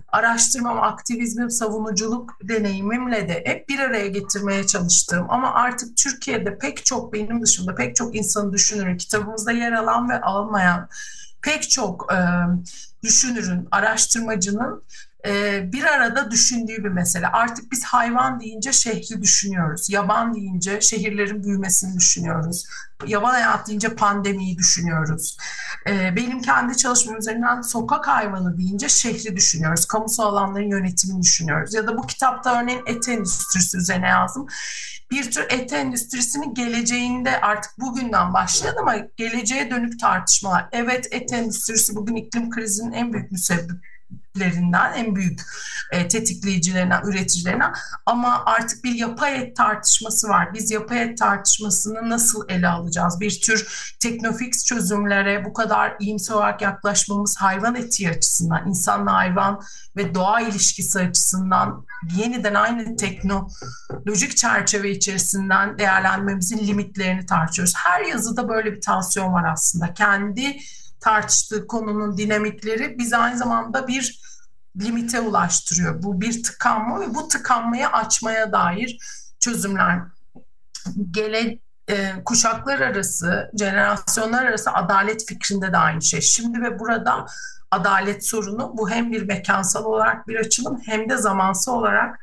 araştırmam, 0.09 0.83
aktivizmim, 0.83 1.51
savunuculuk 1.51 2.38
deneyimimle 2.42 3.29
de 3.29 3.42
hep 3.47 3.68
bir 3.68 3.79
araya 3.79 4.07
getirmeye 4.07 4.66
çalıştığım 4.66 5.31
ama 5.31 5.55
artık 5.55 5.97
Türkiye'de 5.97 6.59
pek 6.59 6.85
çok 6.85 7.12
benim 7.12 7.42
dışında 7.42 7.75
pek 7.75 7.97
çok 7.97 8.16
insanı 8.16 8.53
düşünürün 8.53 8.97
kitabımızda 8.97 9.53
yer 9.53 9.73
alan 9.73 10.11
ve 10.11 10.20
almayan 10.20 10.88
pek 11.42 11.70
çok 11.70 12.12
e, 12.12 12.18
düşünürün, 13.03 13.68
araştırmacının 13.70 14.83
bir 15.73 15.85
arada 15.85 16.31
düşündüğü 16.31 16.85
bir 16.85 16.89
mesele. 16.89 17.29
Artık 17.29 17.73
biz 17.73 17.85
hayvan 17.85 18.41
deyince 18.41 18.73
şehri 18.73 19.23
düşünüyoruz. 19.23 19.91
Yaban 19.91 20.35
deyince 20.35 20.81
şehirlerin 20.81 21.45
büyümesini 21.45 21.97
düşünüyoruz. 21.97 22.65
Yaban 23.07 23.31
hayat 23.31 23.69
deyince 23.69 23.95
pandemiyi 23.95 24.59
düşünüyoruz. 24.59 25.37
E, 25.89 26.17
benim 26.17 26.43
kendi 26.43 26.77
çalışmam 26.77 27.19
üzerinden 27.19 27.61
sokak 27.61 28.09
hayvanı 28.09 28.59
deyince 28.59 28.89
şehri 28.89 29.37
düşünüyoruz. 29.37 29.85
Kamusal 29.87 30.25
alanların 30.25 30.71
yönetimini 30.71 31.23
düşünüyoruz. 31.23 31.75
Ya 31.75 31.87
da 31.87 31.99
bu 31.99 32.07
kitapta 32.07 32.63
örneğin 32.63 32.83
et 32.87 33.09
endüstrisi 33.09 33.79
üzerine 33.79 34.09
yazdım 34.09 34.47
bir 35.11 35.31
tür 35.31 35.47
et 35.51 35.73
endüstrisinin 35.73 36.55
geleceğinde 36.55 37.41
artık 37.41 37.73
bugünden 37.81 38.35
başlayan 38.35 38.77
ama 38.77 38.97
geleceğe 39.17 39.71
dönük 39.71 40.01
tartışmalar. 40.01 40.69
Evet 40.73 41.09
et 41.11 41.33
endüstrisi 41.33 41.97
bugün 41.97 42.17
iklim 42.17 42.51
krizinin 42.51 42.93
en 42.93 43.13
büyük 43.13 43.33
müsebbibi 43.33 43.93
lerinden 44.38 44.92
en 44.92 45.16
büyük 45.16 45.40
e, 45.92 46.09
tetikleyicilerinden, 46.09 47.03
üreticilerinden 47.05 47.72
ama 48.07 48.42
artık 48.46 48.85
bir 48.85 48.94
yapay 48.94 49.42
et 49.42 49.57
tartışması 49.57 50.29
var. 50.29 50.55
Biz 50.55 50.70
yapay 50.70 51.03
et 51.03 51.18
tartışmasını 51.18 52.11
nasıl 52.11 52.48
ele 52.48 52.68
alacağız? 52.68 53.20
Bir 53.20 53.40
tür 53.40 53.94
teknofix 54.00 54.64
çözümlere 54.64 55.44
bu 55.44 55.53
kadar 55.53 55.96
iyimser 56.00 56.35
olarak 56.35 56.62
yaklaşmamız 56.62 57.37
hayvan 57.37 57.74
eti 57.74 58.11
açısından, 58.11 58.68
insanla 58.68 59.14
hayvan 59.14 59.61
ve 59.96 60.14
doğa 60.14 60.40
ilişkisi 60.40 60.98
açısından 60.98 61.87
yeniden 62.16 62.55
aynı 62.55 62.96
teknolojik 62.96 64.37
çerçeve 64.37 64.90
içerisinden 64.90 65.79
değerlendirmemizin 65.79 66.59
limitlerini 66.59 67.27
tartışıyoruz. 67.27 67.74
Her 67.77 68.05
yazıda 68.05 68.48
böyle 68.48 68.72
bir 68.72 68.81
tansiyon 68.81 69.33
var 69.33 69.53
aslında. 69.53 69.94
Kendi 69.94 70.57
tartıştığı 71.05 71.67
konunun 71.67 72.19
dinamikleri 72.19 72.99
biz 72.99 73.12
aynı 73.12 73.38
zamanda 73.38 73.88
bir 73.88 74.21
limite 74.81 75.21
ulaştırıyor. 75.21 76.03
Bu 76.03 76.21
bir 76.21 76.43
tıkanma 76.43 77.01
ve 77.01 77.14
bu 77.14 77.29
tıkanmayı 77.29 77.88
açmaya 77.88 78.53
dair 78.53 78.99
çözümler. 79.40 80.03
Gele, 81.11 81.59
e, 81.88 82.12
kuşaklar 82.25 82.81
arası, 82.81 83.51
jenerasyonlar 83.59 84.47
arası 84.47 84.71
adalet 84.71 85.27
fikrinde 85.29 85.73
de 85.73 85.77
aynı 85.77 86.03
şey. 86.03 86.21
Şimdi 86.21 86.62
ve 86.62 86.79
burada 86.79 87.27
adalet 87.71 88.27
sorunu 88.27 88.73
bu 88.77 88.90
hem 88.90 89.12
bir 89.12 89.23
mekansal 89.23 89.85
olarak 89.85 90.29
bir 90.29 90.37
açılım 90.37 90.81
hem 90.87 91.09
de 91.09 91.17
zamansal 91.17 91.73
olarak 91.73 92.21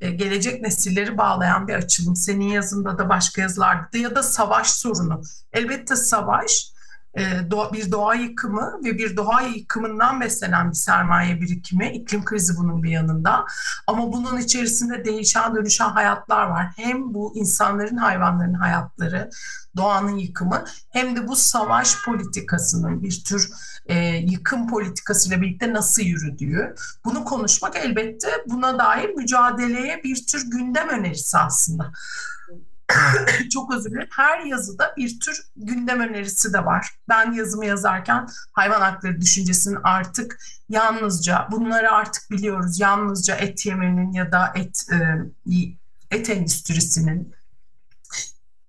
e, 0.00 0.10
gelecek 0.10 0.62
nesilleri 0.62 1.18
bağlayan 1.18 1.68
bir 1.68 1.74
açılım. 1.74 2.16
Senin 2.16 2.48
yazında 2.48 2.98
da 2.98 3.08
başka 3.08 3.42
yazılarda 3.42 3.92
da 3.92 3.98
ya 3.98 4.14
da 4.14 4.22
savaş 4.22 4.70
sorunu. 4.70 5.22
Elbette 5.52 5.96
savaş 5.96 6.72
e, 7.18 7.50
bir 7.72 7.92
doğa 7.92 8.14
yıkımı 8.14 8.80
ve 8.84 8.98
bir 8.98 9.16
doğa 9.16 9.40
yıkımından 9.40 10.20
beslenen 10.20 10.70
bir 10.70 10.76
sermaye 10.76 11.40
birikimi, 11.40 11.92
iklim 11.92 12.24
krizi 12.24 12.56
bunun 12.56 12.82
bir 12.82 12.90
yanında. 12.90 13.44
Ama 13.86 14.12
bunun 14.12 14.38
içerisinde 14.38 15.04
değişen 15.04 15.54
dönüşen 15.54 15.88
hayatlar 15.88 16.46
var. 16.46 16.72
Hem 16.76 17.14
bu 17.14 17.32
insanların, 17.36 17.96
hayvanların 17.96 18.54
hayatları, 18.54 19.30
doğanın 19.76 20.16
yıkımı 20.16 20.64
hem 20.90 21.16
de 21.16 21.28
bu 21.28 21.36
savaş 21.36 22.04
politikasının 22.04 23.02
bir 23.02 23.24
tür 23.24 23.50
e, 23.86 23.96
yıkım 24.16 24.68
politikasıyla 24.68 25.42
birlikte 25.42 25.72
nasıl 25.72 26.02
yürüdüğü. 26.02 26.74
Bunu 27.04 27.24
konuşmak 27.24 27.76
elbette 27.76 28.28
buna 28.46 28.78
dair 28.78 29.08
mücadeleye 29.08 30.00
bir 30.04 30.26
tür 30.26 30.50
gündem 30.50 30.88
önerisi 30.88 31.38
aslında. 31.38 31.92
Çok 33.52 33.74
özür 33.74 33.90
dilerim. 33.90 34.08
Her 34.16 34.40
yazıda 34.40 34.94
bir 34.96 35.20
tür 35.20 35.42
gündem 35.56 36.00
önerisi 36.00 36.52
de 36.52 36.64
var. 36.64 36.90
Ben 37.08 37.32
yazımı 37.32 37.66
yazarken 37.66 38.26
hayvan 38.52 38.80
hakları 38.80 39.20
düşüncesinin 39.20 39.78
artık 39.84 40.38
yalnızca 40.68 41.48
bunları 41.50 41.92
artık 41.92 42.30
biliyoruz. 42.30 42.80
Yalnızca 42.80 43.34
et 43.34 43.66
yemenin 43.66 44.12
ya 44.12 44.32
da 44.32 44.52
et 44.56 44.86
e, 44.92 44.96
et 46.10 46.30
endüstrisinin 46.30 47.34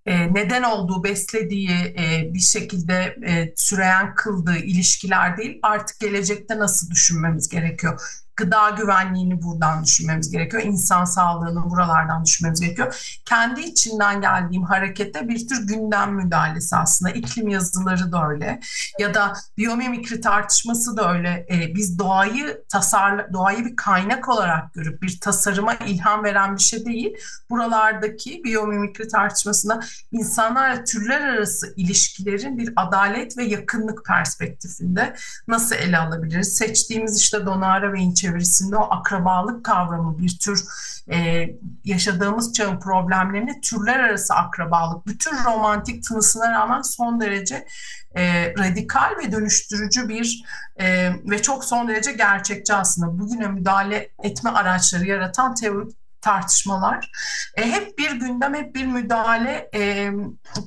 e, 0.05 0.33
neden 0.33 0.63
olduğu, 0.63 1.03
beslediği, 1.03 1.69
e, 1.69 2.29
bir 2.33 2.39
şekilde 2.39 3.15
süreyen 3.55 4.15
kıldığı 4.15 4.57
ilişkiler 4.57 5.37
değil, 5.37 5.59
artık 5.61 5.99
gelecekte 5.99 6.59
nasıl 6.59 6.89
düşünmemiz 6.89 7.49
gerekiyor 7.49 8.20
gıda 8.41 8.69
güvenliğini 8.69 9.41
buradan 9.41 9.83
düşünmemiz 9.83 10.31
gerekiyor. 10.31 10.63
İnsan 10.63 11.05
sağlığını 11.05 11.69
buralardan 11.69 12.25
düşünmemiz 12.25 12.61
gerekiyor. 12.61 13.19
Kendi 13.25 13.61
içinden 13.61 14.21
geldiğim 14.21 14.63
harekette 14.63 15.27
bir 15.27 15.47
tür 15.47 15.67
gündem 15.67 16.15
müdahalesi 16.15 16.75
aslında. 16.75 17.11
İklim 17.11 17.47
yazıları 17.47 18.11
da 18.11 18.29
öyle. 18.29 18.59
Ya 18.99 19.13
da 19.13 19.33
biyomimikri 19.57 20.21
tartışması 20.21 20.97
da 20.97 21.13
öyle. 21.13 21.45
Ee, 21.51 21.75
biz 21.75 21.99
doğayı 21.99 22.63
tasarla, 22.69 23.33
doğayı 23.33 23.65
bir 23.65 23.75
kaynak 23.75 24.29
olarak 24.29 24.73
görüp 24.73 25.01
bir 25.01 25.19
tasarıma 25.19 25.73
ilham 25.73 26.23
veren 26.23 26.55
bir 26.55 26.61
şey 26.61 26.85
değil. 26.85 27.17
Buralardaki 27.49 28.43
biyomimikri 28.43 29.07
tartışmasında 29.07 29.79
insanlarla 30.11 30.83
türler 30.83 31.21
arası 31.21 31.73
ilişkilerin 31.75 32.57
bir 32.57 32.73
adalet 32.75 33.37
ve 33.37 33.43
yakınlık 33.43 34.05
perspektifinde 34.05 35.15
nasıl 35.47 35.75
ele 35.75 35.97
alabiliriz? 35.97 36.53
Seçtiğimiz 36.53 37.17
işte 37.17 37.45
Donara 37.45 37.93
ve 37.93 37.99
İnçe 37.99 38.30
çevresinde 38.31 38.77
o 38.77 38.87
akrabalık 38.91 39.65
kavramı 39.65 40.19
bir 40.19 40.39
tür 40.39 40.65
e, 41.11 41.47
yaşadığımız 41.83 42.53
çağın 42.53 42.79
problemlerini 42.79 43.61
türler 43.61 43.99
arası 43.99 44.33
akrabalık, 44.33 45.07
bütün 45.07 45.43
romantik 45.45 46.03
tınısına 46.03 46.51
rağmen 46.51 46.81
son 46.81 47.21
derece 47.21 47.67
e, 48.15 48.53
radikal 48.57 49.17
ve 49.19 49.31
dönüştürücü 49.31 50.09
bir 50.09 50.43
e, 50.79 51.11
ve 51.25 51.41
çok 51.41 51.65
son 51.65 51.87
derece 51.87 52.11
gerçekçi 52.11 52.73
aslında 52.73 53.19
bugüne 53.19 53.47
müdahale 53.47 54.09
etme 54.23 54.49
araçları 54.49 55.05
yaratan 55.05 55.55
teorik 55.55 55.97
tartışmalar. 56.21 57.11
E, 57.55 57.71
hep 57.71 57.97
bir 57.97 58.11
gündem, 58.11 58.55
hep 58.55 58.75
bir 58.75 58.85
müdahale 58.85 59.69
e, 59.73 60.11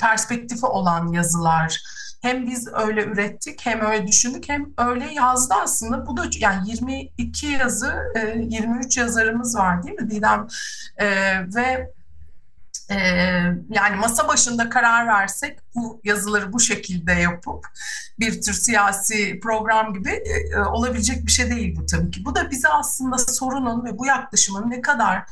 perspektifi 0.00 0.66
olan 0.66 1.12
yazılar 1.12 1.80
hem 2.24 2.46
biz 2.46 2.68
öyle 2.72 3.04
ürettik 3.04 3.66
hem 3.66 3.80
öyle 3.80 4.06
düşündük 4.06 4.48
hem 4.48 4.66
öyle 4.78 5.14
yazdı 5.14 5.54
aslında. 5.62 6.06
Bu 6.06 6.16
da 6.16 6.24
yani 6.38 6.70
22 6.70 7.46
yazı, 7.46 7.94
23 8.36 8.98
e, 8.98 9.00
yazarımız 9.00 9.56
var 9.56 9.82
değil 9.82 10.00
mi 10.00 10.10
Didem? 10.10 10.46
E, 10.96 11.06
ve 11.54 11.92
e, 12.90 12.96
yani 13.68 13.96
masa 14.00 14.28
başında 14.28 14.68
karar 14.68 15.06
versek 15.06 15.58
bu 15.74 16.00
yazıları 16.04 16.52
bu 16.52 16.60
şekilde 16.60 17.12
yapıp 17.12 17.66
bir 18.18 18.42
tür 18.42 18.52
siyasi 18.52 19.40
program 19.40 19.94
gibi 19.94 20.22
olabilecek 20.72 21.26
bir 21.26 21.32
şey 21.32 21.50
değil 21.50 21.76
bu 21.76 21.86
tabii 21.86 22.10
ki. 22.10 22.24
Bu 22.24 22.34
da 22.34 22.50
bize 22.50 22.68
aslında 22.68 23.18
sorunun 23.18 23.84
ve 23.84 23.98
bu 23.98 24.06
yaklaşımın 24.06 24.70
ne 24.70 24.80
kadar 24.80 25.22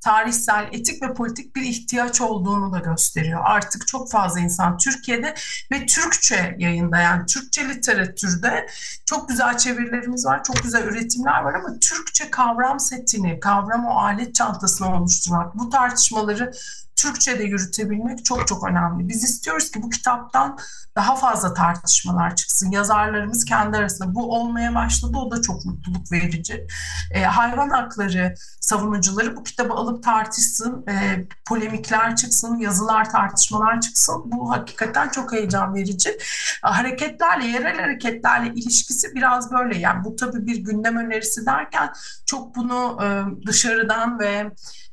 tarihsel, 0.00 0.68
etik 0.72 1.02
ve 1.02 1.14
politik 1.14 1.56
bir 1.56 1.62
ihtiyaç 1.62 2.20
olduğunu 2.20 2.72
da 2.72 2.78
gösteriyor. 2.78 3.40
Artık 3.44 3.86
çok 3.86 4.10
fazla 4.10 4.40
insan 4.40 4.78
Türkiye'de 4.78 5.34
ve 5.72 5.86
Türkçe 5.86 6.56
yayında 6.58 6.98
yani 6.98 7.26
Türkçe 7.26 7.68
literatürde 7.68 8.66
çok 9.06 9.28
güzel 9.28 9.58
çevirilerimiz 9.58 10.26
var, 10.26 10.44
çok 10.44 10.62
güzel 10.62 10.84
üretimler 10.84 11.42
var 11.42 11.54
ama 11.54 11.78
Türkçe 11.80 12.30
kavram 12.30 12.80
setini, 12.80 13.40
kavram 13.40 13.86
o 13.86 13.90
alet 13.90 14.34
çantasını 14.34 14.96
oluşturmak, 14.96 15.58
bu 15.58 15.70
tartışmaları 15.70 16.52
Türkçe'de 16.98 17.44
yürütebilmek 17.44 18.24
çok 18.24 18.48
çok 18.48 18.68
önemli. 18.68 19.08
Biz 19.08 19.24
istiyoruz 19.24 19.70
ki 19.70 19.82
bu 19.82 19.90
kitaptan 19.90 20.58
daha 20.96 21.16
fazla 21.16 21.54
tartışmalar 21.54 22.36
çıksın. 22.36 22.70
Yazarlarımız 22.70 23.44
kendi 23.44 23.76
arasında 23.76 24.14
bu 24.14 24.34
olmaya 24.34 24.74
başladı. 24.74 25.16
O 25.16 25.30
da 25.30 25.42
çok 25.42 25.64
mutluluk 25.64 26.12
verici. 26.12 26.66
E, 27.10 27.22
hayvan 27.22 27.70
hakları 27.70 28.34
savunucuları 28.60 29.36
bu 29.36 29.42
kitabı 29.42 29.74
alıp 29.74 30.04
tartışsın, 30.04 30.84
e, 30.88 31.26
polemikler 31.44 32.16
çıksın, 32.16 32.56
yazılar, 32.56 33.10
tartışmalar 33.10 33.80
çıksın. 33.80 34.22
Bu 34.24 34.50
hakikaten 34.50 35.08
çok 35.08 35.32
heyecan 35.32 35.74
verici. 35.74 36.18
Hareketlerle, 36.62 37.46
yerel 37.46 37.80
hareketlerle 37.80 38.52
ilişkisi 38.54 39.14
biraz 39.14 39.52
böyle. 39.52 39.78
Yani 39.78 40.04
bu 40.04 40.16
tabii 40.16 40.46
bir 40.46 40.56
gündem 40.56 40.96
önerisi 40.96 41.46
derken 41.46 41.92
çok 42.26 42.56
bunu 42.56 42.98
e, 43.02 43.06
dışarıdan 43.46 44.18
ve 44.18 44.50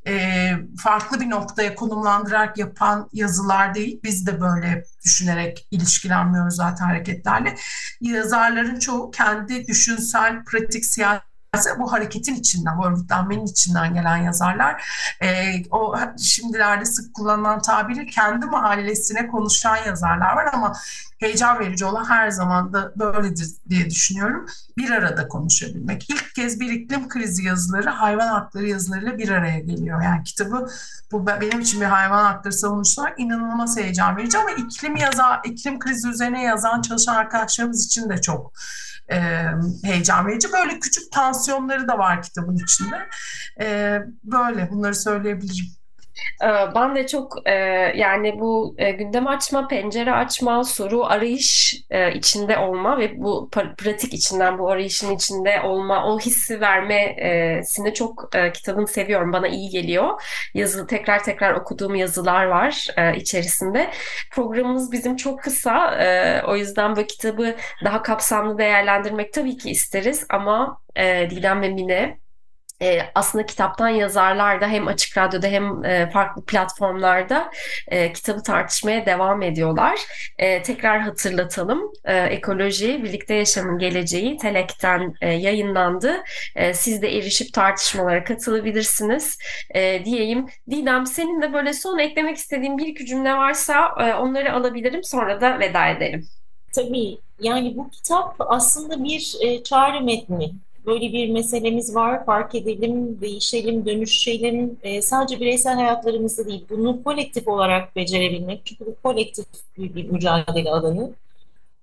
e, 0.08 0.52
farklı 0.78 1.20
bir 1.20 1.30
noktaya 1.30 1.76
konumlandırarak 1.76 2.58
yapan 2.58 3.10
yazılar 3.14 3.76
değil. 3.76 4.00
Biz 4.04 4.28
de 4.28 4.42
böyle 4.42 4.84
düşünerek 5.06 5.68
ilişkilenmiyoruz 5.72 6.56
zaten 6.56 6.86
hareketlerle. 6.86 7.56
Yazarların 8.02 8.80
çoğu 8.80 9.12
kendi 9.12 9.68
düşünsel, 9.68 10.44
pratik, 10.46 10.86
siyasi 10.86 11.35
bu 11.80 11.92
hareketin 11.92 12.36
içinden, 12.36 12.78
bu 12.78 12.86
örgütlenmenin 12.86 13.46
içinden 13.46 13.94
gelen 13.94 14.18
yazarlar. 14.18 14.84
E, 15.22 15.54
o 15.72 15.96
şimdilerde 16.20 16.86
sık 16.86 17.14
kullanılan 17.14 17.62
tabiri 17.62 18.06
kendi 18.06 18.46
mahallesine 18.46 19.28
konuşan 19.28 19.78
yazarlar 19.88 20.36
var 20.36 20.50
ama 20.54 20.74
heyecan 21.20 21.60
verici 21.60 21.86
olan 21.86 22.06
her 22.06 22.30
zaman 22.30 22.74
da 22.74 22.94
böyledir 22.96 23.48
diye 23.70 23.90
düşünüyorum. 23.90 24.46
Bir 24.78 24.90
arada 24.90 25.28
konuşabilmek. 25.28 26.10
İlk 26.10 26.36
kez 26.36 26.60
bir 26.60 26.72
iklim 26.72 27.10
krizi 27.10 27.46
yazıları 27.46 27.90
hayvan 27.90 28.28
hakları 28.28 28.68
yazılarıyla 28.68 29.18
bir 29.18 29.30
araya 29.30 29.60
geliyor. 29.60 30.02
Yani 30.02 30.24
kitabı 30.24 30.68
bu 31.12 31.28
benim 31.28 31.60
için 31.60 31.82
bir 31.82 31.86
hayvan 31.86 32.24
hakları 32.24 32.54
savunucusu 32.54 33.02
olarak 33.02 33.20
inanılmaz 33.20 33.78
heyecan 33.78 34.18
verici 34.18 34.38
ama 34.38 34.52
iklim 34.52 34.96
yaza, 34.96 35.42
iklim 35.46 35.80
krizi 35.80 36.10
üzerine 36.10 36.44
yazan 36.44 36.82
çalışan 36.82 37.16
arkadaşlarımız 37.16 37.86
için 37.86 38.10
de 38.10 38.22
çok 38.22 38.54
e, 39.12 39.46
heyecan 39.84 40.28
verici. 40.28 40.48
Böyle 40.54 40.80
küçük 40.80 41.12
tansiyonları 41.12 41.88
da 41.88 41.98
var 41.98 42.22
kitabın 42.22 42.58
içinde. 42.64 43.08
E, 43.62 44.00
böyle 44.24 44.70
bunları 44.72 44.96
söyleyebilirim. 44.96 45.66
Ee, 46.44 46.48
ben 46.76 46.96
de 46.96 47.08
çok 47.08 47.34
e, 47.46 47.54
yani 47.96 48.40
bu 48.40 48.76
e, 48.78 48.92
gündem 48.92 49.28
açma, 49.28 49.68
pencere 49.68 50.12
açma, 50.12 50.64
soru 50.64 51.06
arayış 51.06 51.76
e, 51.90 52.14
içinde 52.14 52.58
olma 52.58 52.98
ve 52.98 53.18
bu 53.18 53.50
pratik 53.78 54.14
içinden 54.14 54.60
bu 54.60 54.70
arayışın 54.70 55.12
içinde 55.16 55.62
olma, 55.62 56.06
o 56.06 56.20
hissi 56.20 56.62
vermesini 56.62 57.94
çok 57.94 58.32
kitabını 58.54 58.88
seviyorum. 58.88 59.34
Bana 59.34 59.48
iyi 59.48 59.70
geliyor. 59.70 60.22
Yazılı 60.54 60.88
tekrar 60.88 61.24
tekrar 61.24 61.54
okuduğum 61.54 61.96
yazılar 61.96 62.46
var 62.46 62.88
içerisinde. 63.16 63.92
Programımız 64.32 64.92
bizim 64.92 65.16
çok 65.16 65.44
kısa. 65.44 65.98
O 66.48 66.56
yüzden 66.56 66.96
bu 66.96 67.04
kitabı 67.04 67.56
daha 67.84 68.02
kapsamlı 68.02 68.58
değerlendirmek 68.58 69.34
tabii 69.34 69.58
ki 69.58 69.70
isteriz 69.70 70.26
ama 70.30 70.82
Didem 71.30 71.62
ve 71.62 71.70
Mine 71.70 72.18
e, 72.82 73.00
aslında 73.16 73.46
kitaptan 73.46 73.90
yazarlar 73.90 74.62
da 74.62 74.68
hem 74.68 74.88
Açık 74.88 75.18
Radyo'da 75.18 75.48
hem 75.48 75.86
e, 75.86 76.10
farklı 76.10 76.46
platformlarda 76.46 77.52
e, 77.88 78.14
kitabı 78.14 78.44
tartışmaya 78.44 79.06
devam 79.06 79.42
ediyorlar. 79.42 80.00
E, 80.38 80.64
tekrar 80.64 81.02
hatırlatalım. 81.02 81.92
E, 82.06 82.18
Ekoloji, 82.18 83.04
Birlikte 83.04 83.34
Yaşamın 83.34 83.80
Geleceği 83.80 84.38
Telek'ten 84.38 85.14
e, 85.22 85.32
yayınlandı. 85.32 86.24
E, 86.56 86.74
siz 86.74 87.02
de 87.02 87.18
erişip 87.18 87.54
tartışmalara 87.54 88.24
katılabilirsiniz 88.24 89.38
e, 89.76 90.06
diyeyim. 90.06 90.46
Didem 90.70 91.06
senin 91.06 91.42
de 91.42 91.54
böyle 91.54 91.74
son 91.74 92.00
eklemek 92.00 92.38
istediğin 92.38 92.78
bir 92.78 92.88
iki 92.88 93.06
cümle 93.06 93.34
varsa 93.34 93.96
e, 94.00 94.14
onları 94.14 94.54
alabilirim 94.54 95.04
sonra 95.04 95.42
da 95.42 95.60
veda 95.60 95.88
edelim. 95.88 96.28
Tabii 96.76 97.18
yani 97.40 97.78
bu 97.78 97.90
kitap 97.90 98.36
aslında 98.40 99.04
bir 99.04 99.36
e, 99.42 99.64
çağrı 99.64 100.02
metni 100.02 100.52
böyle 100.86 101.14
bir 101.14 101.30
meselemiz 101.30 101.96
var. 101.96 102.26
Fark 102.26 102.56
edelim, 102.56 103.22
değişelim, 103.22 103.86
dönüşelim. 103.86 104.78
E, 104.84 105.02
sadece 105.02 105.40
bireysel 105.40 105.76
hayatlarımızda 105.76 106.46
değil, 106.48 106.66
bunu 106.70 107.04
kolektif 107.04 107.48
olarak 107.48 107.96
becerebilmek. 107.96 108.62
Çünkü 108.66 108.86
bu 108.86 108.96
kolektif 109.04 109.46
bir, 109.78 110.10
mücadele 110.10 110.72
alanı. 110.72 111.12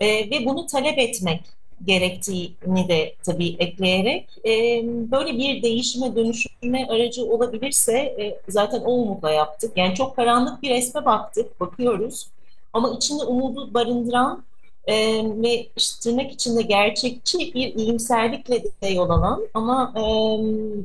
E, 0.00 0.30
ve 0.30 0.44
bunu 0.46 0.66
talep 0.66 0.98
etmek 0.98 1.40
gerektiğini 1.84 2.88
de 2.88 3.14
tabii 3.24 3.56
ekleyerek 3.58 4.28
e, 4.44 4.50
böyle 5.10 5.38
bir 5.38 5.62
değişime 5.62 6.16
dönüşme 6.16 6.86
aracı 6.88 7.24
olabilirse 7.24 7.98
e, 7.98 8.40
zaten 8.48 8.80
o 8.80 8.92
umutla 8.92 9.30
yaptık. 9.30 9.72
Yani 9.76 9.94
çok 9.94 10.16
karanlık 10.16 10.62
bir 10.62 10.70
resme 10.70 11.04
baktık, 11.04 11.60
bakıyoruz. 11.60 12.28
Ama 12.72 12.94
içinde 12.96 13.24
umudu 13.24 13.74
barındıran 13.74 14.44
e, 14.86 14.94
ve 15.24 15.68
tırnak 16.02 16.32
içinde 16.32 16.62
gerçekçi 16.62 17.38
bir 17.54 17.74
iyimserlikle 17.74 18.62
de 18.82 18.88
yol 18.88 19.10
alan 19.10 19.42
ama 19.54 19.92
e, 19.96 20.02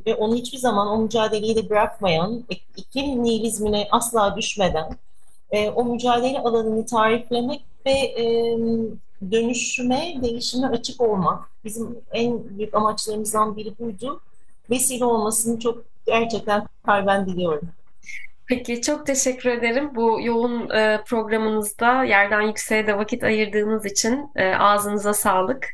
ve 0.07 0.15
onu 0.15 0.35
hiçbir 0.35 0.57
zaman 0.57 0.87
o 0.87 0.97
mücadeleyi 0.97 1.55
de 1.55 1.69
bırakmayan, 1.69 2.43
iklim 2.77 3.23
nihilizmine 3.23 3.87
asla 3.91 4.35
düşmeden 4.37 4.97
e, 5.51 5.69
o 5.69 5.85
mücadele 5.85 6.39
alanını 6.39 6.85
tariflemek 6.85 7.61
ve 7.85 7.91
e, 7.91 8.57
dönüşüme, 9.31 10.15
değişime 10.21 10.67
açık 10.67 11.01
olmak 11.01 11.49
bizim 11.63 11.99
en 12.11 12.57
büyük 12.57 12.73
amaçlarımızdan 12.73 13.57
biri 13.57 13.79
buydu. 13.79 14.21
Vesile 14.69 15.05
olmasını 15.05 15.59
çok 15.59 15.83
gerçekten 16.05 16.67
kalben 16.85 17.25
diliyorum. 17.25 17.69
Peki 18.47 18.81
çok 18.81 19.05
teşekkür 19.05 19.49
ederim. 19.49 19.95
Bu 19.95 20.19
yoğun 20.21 20.69
e, 20.69 21.03
programınızda 21.07 22.03
yerden 22.03 22.41
yükseğe 22.41 22.87
de 22.87 22.97
vakit 22.97 23.23
ayırdığınız 23.23 23.85
için 23.85 24.29
e, 24.35 24.55
ağzınıza 24.55 25.13
sağlık. 25.13 25.67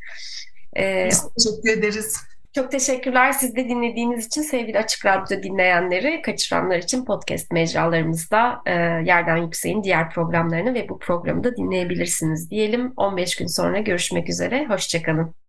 E, 0.76 1.10
teşekkür 1.10 1.70
ederiz. 1.80 2.18
Çok 2.56 2.72
teşekkürler 2.72 3.32
siz 3.32 3.56
de 3.56 3.70
dinlediğiniz 3.70 4.28
için 4.28 4.42
sevgili 4.42 4.80
Açık 4.80 5.06
Radyo 5.06 5.44
dinleyenleri. 5.44 6.22
Kaçıranlar 6.22 6.78
için 6.78 7.06
podcast 7.06 7.52
mecralarımızda 7.52 8.62
e, 8.66 8.72
Yerden 9.06 9.38
Yükseğin 9.38 9.84
diğer 9.84 10.10
programlarını 10.10 10.74
ve 10.74 10.90
bu 10.90 11.00
programı 11.00 11.44
da 11.44 11.56
dinleyebilirsiniz 11.56 12.52
diyelim. 12.52 12.94
15 12.98 13.36
gün 13.36 13.48
sonra 13.48 13.80
görüşmek 13.80 14.30
üzere. 14.30 14.66
Hoşçakalın. 14.66 15.43